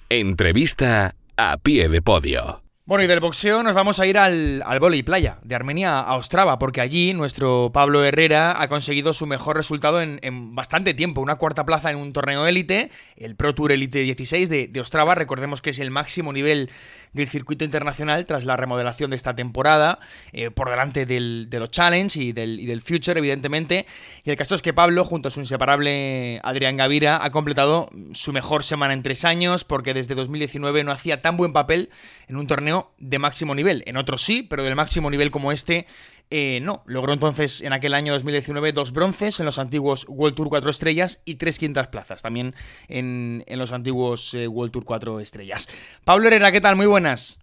Entrevista 0.09 1.15
a 1.37 1.57
pie 1.57 1.89
de 1.89 2.01
podio. 2.01 2.68
Bueno, 2.89 3.03
y 3.03 3.07
del 3.07 3.19
boxeo 3.19 3.61
nos 3.61 3.75
vamos 3.75 3.99
a 3.99 4.07
ir 4.07 4.17
al, 4.17 4.63
al 4.65 5.03
playa, 5.03 5.37
de 5.43 5.53
Armenia 5.53 5.99
a 5.99 6.15
Ostrava, 6.15 6.57
porque 6.57 6.81
allí 6.81 7.13
nuestro 7.13 7.69
Pablo 7.71 8.03
Herrera 8.03 8.59
ha 8.59 8.67
conseguido 8.67 9.13
su 9.13 9.27
mejor 9.27 9.57
resultado 9.57 10.01
en, 10.01 10.55
bastante 10.55 10.95
tiempo, 10.95 11.21
una 11.21 11.35
cuarta 11.35 11.67
plaza 11.67 11.91
en 11.91 11.99
un 11.99 12.13
torneo 12.13 12.47
élite, 12.47 12.89
el 13.15 13.35
Pro 13.35 13.53
Tour 13.53 13.73
Elite 13.73 13.99
16 13.99 14.49
de, 14.49 14.67
de 14.69 14.81
Ostrava, 14.81 15.13
recordemos 15.13 15.61
que 15.61 15.69
es 15.69 15.77
el 15.77 15.91
máximo 15.91 16.33
nivel 16.33 16.71
del 17.13 17.27
circuito 17.27 17.65
internacional 17.65 18.25
tras 18.25 18.45
la 18.45 18.57
remodelación 18.57 19.09
de 19.09 19.15
esta 19.15 19.33
temporada, 19.33 19.99
eh, 20.31 20.51
por 20.51 20.69
delante 20.69 21.05
del, 21.05 21.47
de 21.49 21.59
los 21.59 21.71
Challenge 21.71 22.19
y 22.19 22.31
del, 22.31 22.59
y 22.59 22.65
del, 22.65 22.81
Future, 22.81 23.19
evidentemente. 23.19 23.85
Y 24.23 24.29
el 24.29 24.35
caso 24.35 24.55
es 24.55 24.61
que 24.61 24.73
Pablo, 24.73 25.05
junto 25.05 25.27
a 25.27 25.31
su 25.31 25.39
inseparable 25.39 26.39
Adrián 26.43 26.77
Gavira, 26.77 27.23
ha 27.23 27.31
completado 27.31 27.89
su 28.13 28.33
mejor 28.33 28.63
semana 28.63 28.93
en 28.93 29.03
tres 29.03 29.25
años, 29.25 29.63
porque 29.63 29.93
desde 29.93 30.15
2019 30.15 30.83
no 30.83 30.91
hacía 30.91 31.21
tan 31.21 31.37
buen 31.37 31.53
papel 31.53 31.89
en 32.27 32.37
un 32.37 32.47
torneo 32.47 32.91
de 32.97 33.19
máximo 33.19 33.55
nivel. 33.55 33.83
En 33.85 33.97
otros 33.97 34.21
sí, 34.21 34.43
pero 34.43 34.63
del 34.63 34.75
máximo 34.75 35.09
nivel 35.09 35.31
como 35.31 35.51
este 35.51 35.87
eh, 36.31 36.59
no, 36.61 36.83
logró 36.85 37.13
entonces 37.13 37.61
en 37.61 37.73
aquel 37.73 37.95
año 37.95 38.13
2019 38.13 38.71
dos 38.71 38.91
bronces 38.91 39.39
en 39.39 39.47
los 39.47 39.57
antiguos 39.57 40.05
World 40.07 40.35
Tour 40.35 40.49
4 40.49 40.69
estrellas 40.69 41.21
y 41.25 41.35
tres 41.35 41.57
quintas 41.57 41.87
plazas 41.87 42.21
también 42.21 42.53
en, 42.87 43.43
los 43.49 43.71
antiguos 43.71 44.35
eh, 44.35 44.47
World 44.47 44.71
Tour 44.71 44.85
4 44.85 45.19
estrellas. 45.21 45.67
Pablo 46.03 46.27
Herrera, 46.27 46.51
¿qué 46.51 46.61
tal? 46.61 46.75
Muy 46.75 46.85
buenas. 46.85 47.39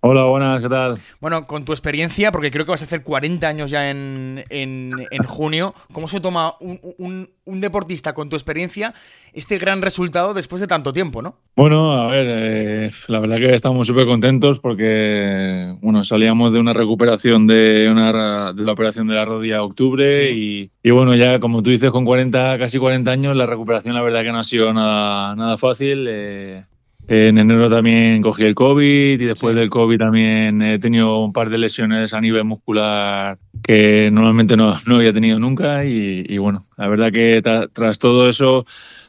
Hola, 0.00 0.22
buenas, 0.26 0.62
¿qué 0.62 0.68
tal? 0.68 1.00
Bueno, 1.20 1.42
con 1.48 1.64
tu 1.64 1.72
experiencia, 1.72 2.30
porque 2.30 2.52
creo 2.52 2.64
que 2.64 2.70
vas 2.70 2.82
a 2.82 2.84
hacer 2.84 3.02
40 3.02 3.48
años 3.48 3.68
ya 3.68 3.90
en, 3.90 4.44
en, 4.48 4.92
junio, 5.26 5.74
¿cómo 5.92 6.06
se 6.06 6.20
toma 6.20 6.54
un, 6.60 7.28
un, 7.44 7.60
deportista 7.60 8.12
con 8.14 8.28
tu 8.28 8.36
experiencia 8.36 8.94
este 9.32 9.58
gran 9.58 9.82
resultado 9.82 10.34
después 10.34 10.60
de 10.60 10.68
tanto 10.68 10.92
tiempo, 10.92 11.20
no? 11.20 11.38
Bueno, 11.56 11.90
a 11.90 12.06
ver, 12.06 12.26
eh, 12.28 12.90
la 13.08 13.18
verdad 13.18 13.38
que 13.38 13.52
estamos 13.52 13.88
súper 13.88 14.06
contentos 14.06 14.60
porque, 14.60 15.74
bueno, 15.82 16.04
salíamos 16.04 16.52
de 16.52 16.60
una 16.60 16.74
recuperación 16.74 17.48
de, 17.48 17.88
una, 17.90 18.52
de 18.52 18.62
la 18.62 18.72
operación 18.72 19.08
de 19.08 19.16
la 19.16 19.24
rodilla 19.24 19.64
octubre 19.64 20.30
y, 20.30 20.70
y, 20.80 20.90
bueno, 20.92 21.16
ya 21.16 21.40
como 21.40 21.60
tú 21.60 21.70
dices, 21.70 21.90
con 21.90 22.04
40, 22.04 22.56
casi 22.56 22.78
40 22.78 23.10
años, 23.10 23.34
la 23.34 23.46
recuperación 23.46 23.96
la 23.96 24.02
verdad 24.02 24.22
que 24.22 24.30
no 24.30 24.38
ha 24.38 24.44
sido 24.44 24.72
nada, 24.72 25.34
nada 25.34 25.58
fácil. 25.58 26.06
Eh, 26.08 26.64
en 27.08 27.38
enero 27.38 27.70
también 27.70 28.20
cogí 28.20 28.44
el 28.44 28.54
COVID 28.54 29.20
y 29.20 29.24
después 29.24 29.56
del 29.56 29.70
COVID 29.70 29.98
también 29.98 30.60
he 30.60 30.78
tenido 30.78 31.24
un 31.24 31.32
par 31.32 31.48
de 31.48 31.56
lesiones 31.56 32.12
a 32.12 32.20
nivel 32.20 32.44
muscular 32.44 33.38
que 33.62 34.10
normalmente 34.12 34.58
no, 34.58 34.76
no 34.86 34.96
había 34.96 35.12
tenido 35.14 35.38
nunca 35.38 35.86
y, 35.86 36.36
bueno, 36.36 36.66
la 36.76 36.86
verdad 36.88 37.10
que 37.10 37.42
tras 37.72 37.98
todo 37.98 38.28
eso 38.28 38.66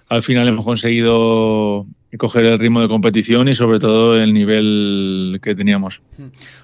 al 0.08 0.24
final 0.24 0.48
hemos 0.48 0.64
conseguido 0.64 1.86
coger 2.18 2.46
el 2.46 2.58
ritmo 2.58 2.82
de 2.82 2.88
competición 2.88 3.48
y 3.50 3.56
sobre 3.56 3.80
todo 3.80 4.18
el 4.18 4.34
nivel 4.34 5.40
que 5.44 5.54
teníamos. 5.54 6.02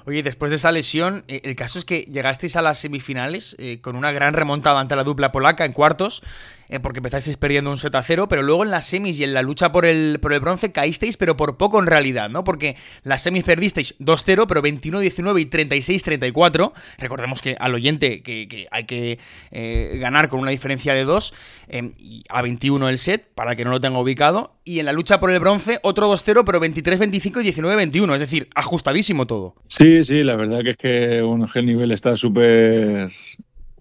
Oye, 0.05 0.23
después 0.23 0.49
de 0.49 0.55
esa 0.55 0.71
lesión, 0.71 1.23
eh, 1.27 1.41
el 1.43 1.55
caso 1.55 1.77
es 1.77 1.85
que 1.85 2.01
llegasteis 2.03 2.55
a 2.55 2.63
las 2.63 2.79
semifinales 2.79 3.55
eh, 3.59 3.79
con 3.81 3.95
una 3.95 4.11
gran 4.11 4.33
remontada 4.33 4.79
ante 4.79 4.95
la 4.95 5.03
dupla 5.03 5.31
polaca 5.31 5.65
en 5.65 5.73
cuartos 5.73 6.23
eh, 6.69 6.79
porque 6.79 6.99
empezasteis 6.99 7.37
perdiendo 7.37 7.71
un 7.71 7.77
set 7.77 7.93
a 7.95 8.03
cero, 8.03 8.27
pero 8.27 8.41
luego 8.41 8.63
en 8.63 8.71
las 8.71 8.85
semis 8.85 9.19
y 9.19 9.23
en 9.23 9.33
la 9.33 9.41
lucha 9.41 9.71
por 9.71 9.85
el, 9.85 10.19
por 10.19 10.33
el 10.33 10.39
bronce 10.39 10.71
caísteis, 10.71 11.17
pero 11.17 11.37
por 11.37 11.57
poco 11.57 11.79
en 11.79 11.87
realidad, 11.87 12.29
¿no? 12.29 12.43
Porque 12.43 12.75
las 13.03 13.21
semis 13.21 13.43
perdisteis 13.43 13.97
2-0, 13.99 14.45
pero 14.47 14.61
21-19 14.61 15.41
y 15.41 15.45
36-34. 15.45 16.73
Recordemos 16.97 17.41
que 17.41 17.55
al 17.59 17.75
oyente 17.75 18.21
que, 18.21 18.67
hay 18.71 18.83
que 18.85 19.19
eh, 19.51 19.97
ganar 19.99 20.27
con 20.27 20.39
una 20.39 20.51
diferencia 20.51 20.93
de 20.93 21.03
2 21.03 21.33
em, 21.67 21.93
a 22.29 22.41
21 22.41 22.89
el 22.89 22.97
set, 22.97 23.27
para 23.35 23.55
que 23.55 23.63
no 23.63 23.71
lo 23.71 23.81
tenga 23.81 23.99
ubicado. 23.99 24.55
Y 24.63 24.79
en 24.79 24.85
la 24.85 24.93
lucha 24.93 25.19
por 25.19 25.29
el 25.31 25.39
bronce, 25.39 25.79
otro 25.83 26.11
2-0, 26.11 26.43
pero 26.45 26.59
23-25 26.59 27.43
y 27.43 27.51
19-21. 27.51 28.13
Es 28.13 28.19
decir, 28.19 28.49
ajustadísimo 28.55 29.27
todo. 29.27 29.55
Sí, 29.67 30.03
sí, 30.03 30.23
la 30.23 30.35
verdad 30.35 30.61
que 30.63 30.71
es 30.71 30.77
que 30.77 31.21
bueno, 31.21 31.47
el 31.53 31.65
nivel 31.65 31.91
está 31.91 32.15
súper 32.15 33.11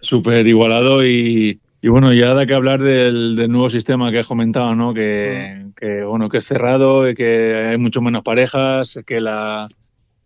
súper 0.01 0.47
igualado 0.47 1.05
y, 1.05 1.61
y 1.85 1.89
bueno, 1.89 2.15
ya 2.15 2.33
da 2.33 2.47
que 2.47 2.55
hablar 2.55 2.81
del, 2.83 3.37
nuevo 3.51 3.69
sistema 3.69 4.11
que 4.11 4.21
has 4.21 4.27
comentado, 4.27 4.75
¿no? 4.75 4.95
Que, 4.95 5.67
bueno, 6.09 6.31
que 6.31 6.39
es 6.39 6.47
cerrado, 6.47 7.07
y 7.07 7.15
que 7.15 7.57
hay 7.57 7.77
mucho 7.77 8.01
menos 8.01 8.23
parejas, 8.23 8.99
que 9.07 9.21
la 9.21 9.69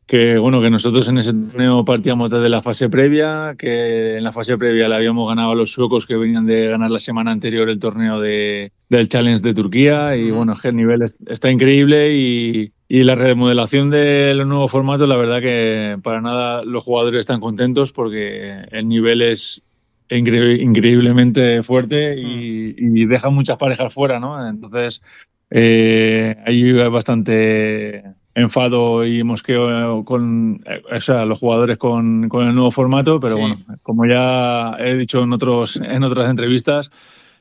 que 0.07 0.39
bueno, 0.39 0.63
que 0.63 0.71
nosotros 0.71 1.09
en 1.09 1.19
ese 1.19 1.33
torneo 1.33 1.85
partíamos 1.85 2.31
desde 2.31 2.49
la 2.49 2.63
fase 2.63 2.89
previa, 2.89 3.57
que 3.59 4.19
en 4.19 4.23
la 4.23 4.31
fase 4.31 4.57
previa 4.57 4.89
le 4.89 4.95
habíamos 4.95 5.29
ganado 5.29 5.51
a 5.51 5.55
los 5.57 5.73
suecos 5.73 6.07
que 6.07 6.15
venían 6.17 6.47
de 6.47 6.69
ganar 6.69 6.93
la 6.93 7.01
semana 7.01 7.33
anterior 7.33 7.69
el 7.69 7.81
torneo 7.81 8.21
de, 8.21 8.71
del 8.89 9.09
Challenge 9.09 9.43
de 9.43 9.53
Turquía. 9.53 10.17
Y 10.17 10.31
bueno, 10.31 10.53
es 10.53 10.61
que 10.61 10.69
el 10.69 10.77
nivel 10.77 11.03
está 11.27 11.51
increíble 11.51 12.15
y, 12.15 12.73
y 12.89 13.03
la 13.03 13.17
remodelación 13.17 13.91
de 13.91 14.33
los 14.35 14.47
nuevos 14.47 14.71
formatos, 14.71 15.09
la 15.09 15.17
verdad 15.17 15.41
que 15.41 15.99
para 16.05 16.21
nada 16.21 16.65
los 16.65 16.85
jugadores 16.85 17.19
están 17.19 17.41
contentos 17.41 17.91
porque 17.91 18.63
el 18.71 18.87
nivel 18.87 19.23
es 19.23 19.65
increíblemente 20.11 21.63
fuerte 21.63 22.15
y, 22.17 23.07
deja 23.07 23.31
muchas 23.31 23.57
parejas 23.57 23.93
fuera, 23.93 24.21
¿no? 24.21 24.49
Entonces, 24.49 25.03
eh, 25.51 26.37
hay 26.45 26.73
bastante 26.89 28.05
enfado 28.35 29.05
y 29.05 29.25
mosqueo 29.25 30.05
con 30.05 30.63
o 30.93 31.01
sea, 31.01 31.25
los 31.25 31.41
jugadores 31.41 31.77
con, 31.77 32.25
el 32.25 32.55
nuevo 32.55 32.71
formato, 32.71 33.19
pero 33.19 33.37
bueno, 33.37 33.57
como 33.83 34.07
ya 34.07 34.77
he 34.79 34.97
dicho 34.97 35.23
en, 35.23 35.33
otros, 35.33 35.77
en 35.77 36.05
otras 36.05 36.31
entrevistas, 36.31 36.91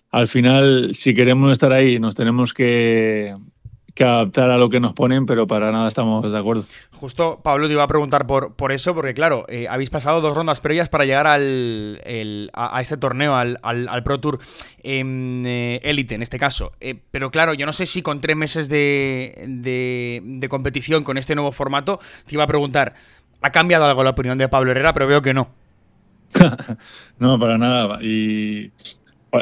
al 0.10 0.28
final, 0.28 0.96
si 0.96 1.14
queremos 1.14 1.52
estar 1.52 1.72
ahí, 1.72 2.00
nos 2.00 2.16
tenemos 2.16 2.54
que, 2.54 3.36
que 3.98 4.04
adaptar 4.04 4.52
a 4.52 4.58
lo 4.58 4.70
que 4.70 4.80
nos 4.80 4.94
ponen, 4.94 5.26
pero 5.26 5.48
para 5.48 5.72
nada 5.72 5.88
estamos 5.88 6.32
de 6.32 6.38
acuerdo. 6.38 6.66
Justo, 6.92 7.40
Pablo, 7.44 7.66
te 7.66 7.74
iba 7.74 7.82
a 7.82 7.88
preguntar 7.88 8.28
por, 8.28 8.54
por 8.54 8.72
eso, 8.72 8.94
porque 8.94 9.16
claro, 9.16 9.46
eh, 9.50 9.66
habéis 9.68 9.90
pasado 9.90 10.22
dos 10.22 10.36
rondas 10.36 10.62
previas 10.62 10.88
para 10.88 11.06
llegar 11.06 11.26
al, 11.26 12.00
a, 12.54 12.80
este 12.80 12.98
torneo, 12.98 13.36
al, 13.36 14.04
Pro 14.04 14.20
Tour 14.20 14.40
eh, 14.84 15.80
Elite 15.84 16.14
en 16.14 16.22
este 16.22 16.38
caso. 16.38 16.74
Eh, 16.80 17.00
pero 17.10 17.32
claro, 17.32 17.56
yo 17.56 17.66
no 17.66 17.74
sé 17.74 17.88
si 17.88 18.04
con 18.04 18.22
tres 18.22 18.38
meses 18.38 18.70
de, 18.70 19.44
de, 19.48 20.48
competición 20.48 21.04
con 21.04 21.18
este 21.18 21.34
nuevo 21.34 21.52
formato, 21.52 22.00
te 22.28 22.36
iba 22.36 22.44
a 22.44 22.48
preguntar, 22.48 22.94
¿ha 23.42 23.50
cambiado 23.52 23.86
algo 23.86 24.04
la 24.04 24.12
opinión 24.12 24.38
de 24.38 24.48
Pablo 24.48 24.72
Herrera? 24.72 24.94
Pero 24.94 25.08
veo 25.08 25.24
que 25.24 25.34
no. 25.34 25.50
no, 27.18 27.40
para 27.40 27.58
nada. 27.58 27.98
Y 28.04 28.72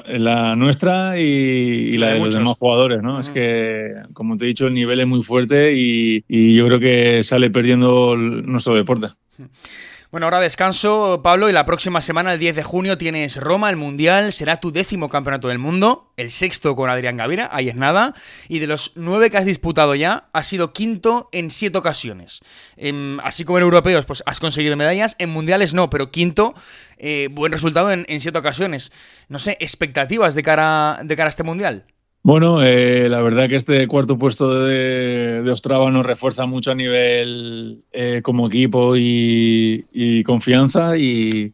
la 0.08 0.56
nuestra 0.56 1.20
y, 1.20 1.92
la, 1.94 2.14
de, 2.14 2.20
los 2.20 2.36
demás 2.36 2.56
jugadores, 2.58 3.02
¿no? 3.02 3.20
Es 3.20 3.30
que, 3.30 3.94
como 4.14 4.38
te 4.38 4.46
he 4.46 4.48
dicho, 4.48 4.68
el 4.68 4.74
nivel 4.74 5.00
es 5.00 5.08
muy 5.08 5.22
fuerte 5.22 5.74
y, 5.76 6.24
yo 6.56 6.66
creo 6.68 6.80
que 6.80 7.24
sale 7.24 7.50
perdiendo 7.50 8.16
nuestro 8.16 8.76
deporte. 8.76 9.08
Bueno, 10.16 10.28
ahora 10.28 10.40
descanso, 10.40 11.20
Pablo, 11.22 11.50
y 11.50 11.52
la 11.52 11.66
próxima 11.66 12.00
semana, 12.00 12.32
el 12.32 12.40
10 12.40 12.56
de 12.56 12.64
junio, 12.64 12.98
tienes 12.98 13.36
Roma, 13.36 13.70
el 13.70 13.76
Mundial, 13.76 14.32
será 14.32 14.62
tu 14.62 14.72
décimo 14.72 15.10
campeonato 15.10 15.50
del 15.50 15.60
mundo, 15.60 16.14
el 16.16 16.32
sexto 16.32 16.74
con 16.78 16.90
Adrián 16.90 17.18
Gavira, 17.18 17.50
ahí 17.52 17.68
es 17.68 17.76
nada, 17.76 18.14
y 18.48 18.60
de 18.60 18.68
los 18.68 18.94
nueve 18.96 19.30
que 19.30 19.36
has 19.36 19.44
disputado 19.44 19.94
ya, 19.94 20.30
has 20.32 20.48
sido 20.48 20.72
quinto 20.72 21.28
en 21.34 21.52
siete 21.52 21.78
ocasiones. 21.78 22.40
Em, 22.78 23.20
así 23.26 23.44
como 23.44 23.58
en 23.58 23.66
europeos, 23.66 24.06
pues 24.06 24.24
has 24.26 24.40
conseguido 24.40 24.78
medallas, 24.78 25.18
en 25.20 25.32
mundiales 25.32 25.74
no, 25.74 25.90
pero 25.90 26.12
quinto, 26.12 26.54
eh, 26.98 27.28
buen 27.30 27.52
resultado 27.52 27.92
en, 27.92 28.06
en, 28.08 28.22
siete 28.22 28.40
ocasiones. 28.40 28.94
No 29.28 29.38
sé, 29.38 29.58
expectativas 29.60 30.34
de 30.34 30.44
cara, 30.44 30.98
de 31.04 31.14
cara 31.18 31.28
a 31.28 31.30
este 31.30 31.44
Mundial. 31.44 31.88
Bueno, 32.26 32.64
eh, 32.64 33.08
la 33.08 33.22
verdad 33.22 33.48
que 33.48 33.56
este 33.56 33.88
cuarto 33.88 34.18
puesto 34.18 34.64
de, 34.64 35.44
de, 35.44 35.52
Ostrava 35.52 35.92
nos 35.92 36.04
refuerza 36.04 36.48
mucho 36.48 36.72
a 36.72 36.74
nivel 36.74 37.84
eh, 37.92 38.22
como 38.24 38.48
equipo 38.48 38.96
y, 38.98 40.24
confianza 40.26 40.98
y, 40.98 41.54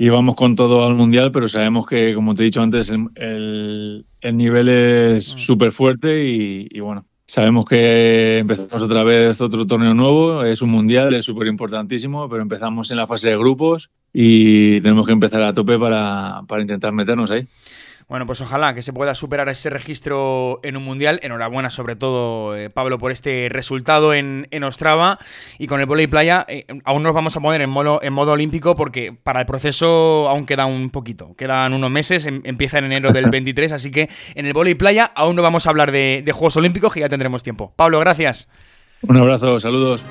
vamos 0.00 0.34
con 0.34 0.56
todo 0.56 0.84
al 0.84 0.96
mundial, 0.96 1.30
pero 1.30 1.46
sabemos 1.46 1.86
que, 1.86 2.12
como 2.12 2.34
te 2.34 2.42
he 2.42 2.46
dicho 2.46 2.60
antes, 2.60 2.90
el, 2.90 4.04
nivel 4.32 4.68
es 4.68 5.32
mm. 5.32 5.38
súper 5.38 5.70
fuerte 5.70 6.24
y, 6.24 6.80
bueno, 6.80 7.04
sabemos 7.24 7.64
que 7.66 8.38
empezamos 8.38 8.82
otra 8.82 9.04
vez 9.04 9.40
otro 9.40 9.64
torneo 9.64 9.94
nuevo, 9.94 10.42
es 10.42 10.60
un 10.60 10.70
mundial, 10.70 11.14
es 11.14 11.24
súper 11.24 11.46
importantísimo, 11.46 12.28
pero 12.28 12.42
empezamos 12.42 12.90
en 12.90 12.96
la 12.96 13.06
fase 13.06 13.28
de 13.28 13.38
grupos 13.38 13.90
y 14.12 14.80
tenemos 14.80 15.06
que 15.06 15.12
empezar 15.12 15.42
a 15.42 15.54
tope 15.54 15.78
para 15.78 16.42
intentar 16.58 16.92
meternos 16.92 17.30
ahí. 17.30 17.46
Bueno, 18.10 18.26
pues 18.26 18.40
ojalá 18.40 18.74
que 18.74 18.82
se 18.82 18.92
pueda 18.92 19.14
superar 19.14 19.48
ese 19.48 19.70
registro 19.70 20.58
en 20.64 20.76
un 20.76 20.84
mundial. 20.84 21.20
Enhorabuena, 21.22 21.70
sobre 21.70 21.94
todo, 21.94 22.56
eh, 22.56 22.68
Pablo, 22.68 22.98
por 22.98 23.12
este 23.12 23.46
resultado 23.48 24.14
en, 24.14 24.48
en 24.50 24.64
Ostrava. 24.64 25.20
Y 25.60 25.68
con 25.68 25.78
el 25.78 25.86
volei 25.86 26.08
playa, 26.08 26.44
eh, 26.48 26.66
aún 26.84 27.04
nos 27.04 27.14
vamos 27.14 27.36
a 27.36 27.40
poner 27.40 27.60
en 27.60 27.70
modo, 27.70 28.00
en 28.02 28.12
modo 28.12 28.32
olímpico 28.32 28.74
porque 28.74 29.12
para 29.12 29.38
el 29.38 29.46
proceso 29.46 30.28
aún 30.28 30.44
queda 30.44 30.66
un 30.66 30.90
poquito. 30.90 31.36
Quedan 31.36 31.72
unos 31.72 31.92
meses, 31.92 32.26
em, 32.26 32.40
empieza 32.42 32.78
en 32.78 32.86
enero 32.86 33.12
del 33.12 33.30
23. 33.30 33.70
así 33.70 33.92
que 33.92 34.10
en 34.34 34.44
el 34.44 34.54
volei 34.54 34.74
playa 34.74 35.04
aún 35.14 35.36
no 35.36 35.42
vamos 35.42 35.68
a 35.68 35.70
hablar 35.70 35.92
de, 35.92 36.22
de 36.26 36.32
Juegos 36.32 36.56
Olímpicos, 36.56 36.92
que 36.92 36.98
ya 36.98 37.08
tendremos 37.08 37.44
tiempo. 37.44 37.72
Pablo, 37.76 38.00
gracias. 38.00 38.48
Un 39.02 39.18
abrazo, 39.18 39.60
saludos. 39.60 40.02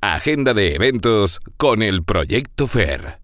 Agenda 0.00 0.54
de 0.54 0.76
eventos 0.76 1.40
con 1.56 1.82
el 1.82 2.04
Proyecto 2.04 2.68
FER. 2.68 3.18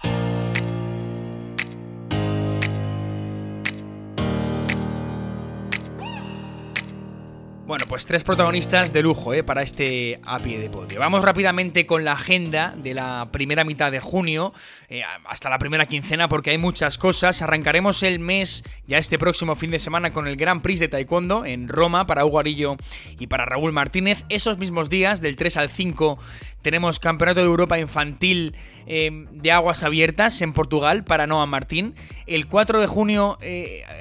Pues 7.88 8.06
tres 8.06 8.24
protagonistas 8.24 8.92
de 8.92 9.02
lujo 9.02 9.34
¿eh? 9.34 9.42
para 9.42 9.62
este 9.62 10.18
a 10.26 10.38
pie 10.38 10.58
de 10.58 10.70
podio. 10.70 11.00
Vamos 11.00 11.22
rápidamente 11.22 11.84
con 11.86 12.02
la 12.04 12.12
agenda 12.12 12.74
de 12.76 12.94
la 12.94 13.28
primera 13.30 13.62
mitad 13.62 13.92
de 13.92 14.00
junio, 14.00 14.54
eh, 14.88 15.02
hasta 15.26 15.50
la 15.50 15.58
primera 15.58 15.86
quincena, 15.86 16.28
porque 16.28 16.50
hay 16.50 16.58
muchas 16.58 16.96
cosas. 16.96 17.42
Arrancaremos 17.42 18.02
el 18.02 18.20
mes, 18.20 18.64
ya 18.86 18.96
este 18.96 19.18
próximo 19.18 19.54
fin 19.54 19.70
de 19.70 19.78
semana, 19.78 20.12
con 20.12 20.26
el 20.26 20.36
Gran 20.36 20.62
Prix 20.62 20.80
de 20.80 20.88
Taekwondo 20.88 21.44
en 21.44 21.68
Roma 21.68 22.06
para 22.06 22.24
Hugo 22.24 22.38
Arillo 22.38 22.76
y 23.18 23.26
para 23.26 23.44
Raúl 23.44 23.72
Martínez. 23.72 24.24
Esos 24.30 24.56
mismos 24.56 24.88
días, 24.88 25.20
del 25.20 25.36
3 25.36 25.58
al 25.58 25.68
5 25.68 26.18
tenemos 26.62 26.98
Campeonato 26.98 27.40
de 27.40 27.46
Europa 27.46 27.78
Infantil 27.78 28.56
eh, 28.86 29.10
de 29.32 29.52
Aguas 29.52 29.84
Abiertas 29.84 30.40
en 30.40 30.54
Portugal 30.54 31.04
para 31.04 31.26
Noah 31.26 31.44
Martín. 31.44 31.94
El 32.26 32.46
4 32.46 32.80
de 32.80 32.86
junio 32.86 33.36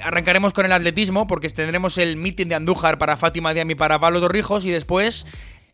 arrancaremos 0.01 0.53
con 0.53 0.65
el 0.65 0.71
atletismo 0.71 1.27
porque 1.27 1.49
tendremos 1.49 1.97
el 1.97 2.15
meeting 2.15 2.47
de 2.47 2.55
Andújar 2.55 2.97
para 2.97 3.17
Fátima 3.17 3.53
Diami 3.53 3.72
para 3.75 3.99
Pablo 3.99 4.21
Torrijos 4.21 4.65
y 4.65 4.71
después 4.71 5.25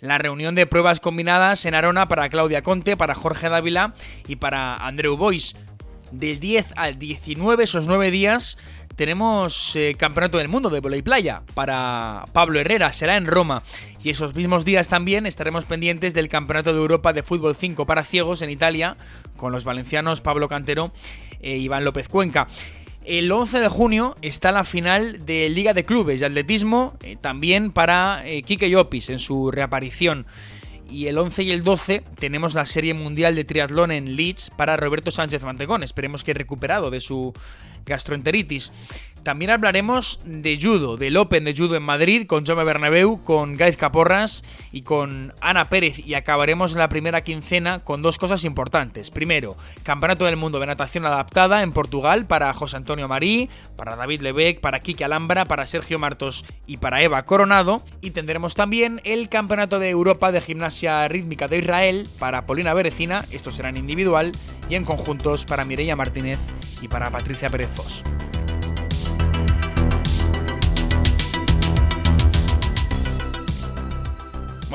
la 0.02 0.18
reunión 0.18 0.56
de 0.56 0.66
pruebas 0.66 1.00
combinadas 1.00 1.66
en 1.66 1.76
Arona 1.76 2.08
para 2.08 2.30
Claudia 2.30 2.62
Conte, 2.62 2.96
para 2.96 3.16
Jorge 3.16 3.50
Dávila 3.50 3.94
y 4.28 4.38
para 4.38 4.76
Andreu 4.76 5.18
Bois. 5.18 5.56
Del 6.12 6.40
10 6.40 6.74
al 6.76 6.98
19, 6.98 7.64
esos 7.64 7.86
9 7.86 8.10
días, 8.10 8.58
tenemos 9.00 9.78
eh, 9.78 9.96
Campeonato 9.98 10.40
del 10.40 10.50
Mundo 10.50 10.70
de 10.70 10.82
Voley 10.82 11.02
Playa 11.02 11.44
para 11.54 12.26
Pablo 12.34 12.60
Herrera, 12.60 12.92
será 12.92 13.16
en 13.16 13.28
Roma. 13.28 13.64
Y 14.04 14.10
esos 14.10 14.36
mismos 14.36 14.66
días 14.66 14.90
también 14.90 15.26
estaremos 15.26 15.64
pendientes 15.64 16.14
del 16.14 16.28
Campeonato 16.28 16.74
de 16.74 16.80
Europa 16.80 17.14
de 17.14 17.24
Fútbol 17.24 17.56
5 17.56 17.86
para 17.86 18.04
ciegos 18.04 18.42
en 18.42 18.50
Italia, 18.50 18.98
con 19.38 19.54
los 19.54 19.64
valencianos 19.64 20.20
Pablo 20.20 20.50
Cantero 20.50 20.92
e 21.40 21.56
Iván 21.56 21.86
López 21.86 22.10
Cuenca. 22.10 22.50
El 23.06 23.32
11 23.32 23.60
de 23.60 23.68
junio 23.70 24.16
está 24.22 24.52
la 24.52 24.64
final 24.64 25.26
de 25.26 25.50
Liga 25.50 25.74
de 25.74 25.86
Clubes 25.86 26.20
de 26.20 26.28
Atletismo, 26.28 26.96
eh, 27.02 27.16
también 27.20 27.72
para 27.72 28.22
eh, 28.26 28.44
Kike 28.44 28.70
Llopis 28.70 29.10
en 29.10 29.20
su 29.20 29.52
reaparición 29.52 30.26
y 30.90 31.08
el 31.08 31.18
11 31.18 31.44
y 31.44 31.52
el 31.52 31.64
12 31.64 32.04
tenemos 32.20 32.54
la 32.54 32.66
Serie 32.66 32.94
Mundial 32.94 33.36
de 33.36 33.44
Triatlón 33.46 33.92
en 33.92 34.16
Leeds 34.16 34.52
para 34.56 34.76
Roberto 34.76 35.12
Sánchez 35.12 35.44
Mantegón. 35.44 35.84
Esperemos 35.84 36.24
que 36.24 36.34
recuperado 36.34 36.90
de 36.90 37.02
su 37.02 37.34
gastroenteritis. 37.86 38.72
También 39.24 39.52
hablaremos 39.52 40.20
de 40.26 40.58
judo, 40.62 40.98
del 40.98 41.18
Open 41.18 41.44
de 41.44 41.56
judo 41.56 41.76
en 41.76 41.84
Madrid 41.84 42.26
con 42.26 42.46
Jaume 42.46 42.64
Bernabeu, 42.64 43.22
con 43.24 43.58
Gaiz 43.58 43.78
Caporras 43.78 44.44
y 44.72 44.82
con 44.82 45.34
Ana 45.42 45.70
Pérez 45.70 46.00
y 46.00 46.14
acabaremos 46.14 46.74
la 46.74 46.90
primera 46.90 47.22
quincena 47.22 47.80
con 47.80 48.02
dos 48.02 48.18
cosas 48.18 48.46
importantes. 48.46 49.12
Primero, 49.12 49.58
Campeonato 49.84 50.26
del 50.26 50.38
Mundo 50.38 50.60
de 50.60 50.68
Natación 50.68 51.06
Adaptada 51.06 51.64
en 51.64 51.74
Portugal 51.74 52.26
para 52.26 52.54
José 52.54 52.78
Antonio 52.78 53.08
Marí, 53.08 53.50
para 53.76 53.96
David 53.96 54.22
Lebec, 54.22 54.62
para 54.62 54.80
Kike 54.80 55.04
Alhambra, 55.04 55.46
para 55.46 55.66
Sergio 55.66 56.00
Martos 56.00 56.46
y 56.66 56.78
para 56.78 57.02
Eva 57.02 57.24
Coronado. 57.26 57.84
Y 58.02 58.12
tendremos 58.12 58.56
también 58.56 59.02
el 59.04 59.30
Campeonato 59.30 59.80
de 59.80 59.90
Europa 59.90 60.32
de 60.32 60.42
Gimnasia 60.42 61.08
Rítmica 61.08 61.48
de 61.48 61.60
Israel 61.60 62.08
para 62.20 62.44
Polina 62.46 62.74
Berecina, 62.74 63.26
estos 63.32 63.56
serán 63.56 63.78
individual, 63.78 64.32
y 64.70 64.76
en 64.76 64.86
conjuntos 64.86 65.46
para 65.46 65.66
Mireia 65.66 65.96
Martínez 65.96 66.40
y 66.82 66.88
para 66.88 67.12
Patricia 67.12 67.50
Pérez 67.50 67.70
Fos. 67.74 68.04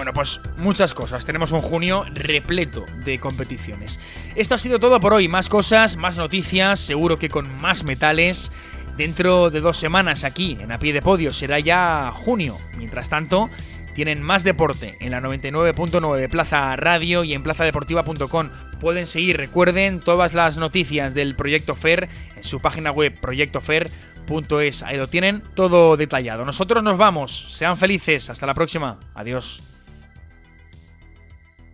Bueno, 0.04 0.16
pues 0.16 0.38
muchas 0.58 0.92
cosas. 0.92 1.24
Tenemos 1.24 1.50
un 1.52 1.62
junio 1.62 2.04
repleto 2.12 2.84
de 3.06 3.18
competiciones. 3.18 3.98
Esto 4.36 4.54
ha 4.54 4.58
sido 4.58 4.78
todo 4.78 5.00
por 5.00 5.14
hoy. 5.14 5.28
Más 5.28 5.48
cosas, 5.48 5.96
más 5.96 6.18
noticias, 6.18 6.78
seguro 6.78 7.18
que 7.18 7.30
con 7.30 7.50
más 7.62 7.84
metales. 7.84 8.52
Dentro 8.98 9.48
de 9.48 9.62
dos 9.62 9.78
semanas 9.78 10.24
aquí, 10.24 10.58
en 10.60 10.72
A 10.72 10.78
Pie 10.78 10.92
de 10.92 11.00
Podio, 11.00 11.32
será 11.32 11.58
ya 11.58 12.12
junio. 12.14 12.58
Mientras 12.76 13.08
tanto, 13.08 13.48
tienen 13.94 14.20
más 14.20 14.44
deporte 14.44 14.94
en 15.00 15.12
la 15.12 15.22
99.9 15.22 16.28
Plaza 16.28 16.76
Radio 16.76 17.24
y 17.24 17.32
en 17.32 17.42
plazadeportiva.com. 17.42 18.50
Pueden 18.82 19.06
seguir, 19.06 19.38
recuerden, 19.38 20.00
todas 20.00 20.34
las 20.34 20.58
noticias 20.58 21.14
del 21.14 21.34
Proyecto 21.34 21.74
FER 21.74 22.10
en 22.36 22.44
su 22.44 22.60
página 22.60 22.90
web 22.90 23.18
proyectofer.es. 23.22 24.82
Ahí 24.82 24.98
lo 24.98 25.08
tienen 25.08 25.42
todo 25.54 25.96
detallado. 25.96 26.44
Nosotros 26.44 26.82
nos 26.82 26.98
vamos. 26.98 27.46
Sean 27.52 27.78
felices. 27.78 28.28
Hasta 28.28 28.44
la 28.44 28.52
próxima. 28.52 28.98
Adiós. 29.14 29.62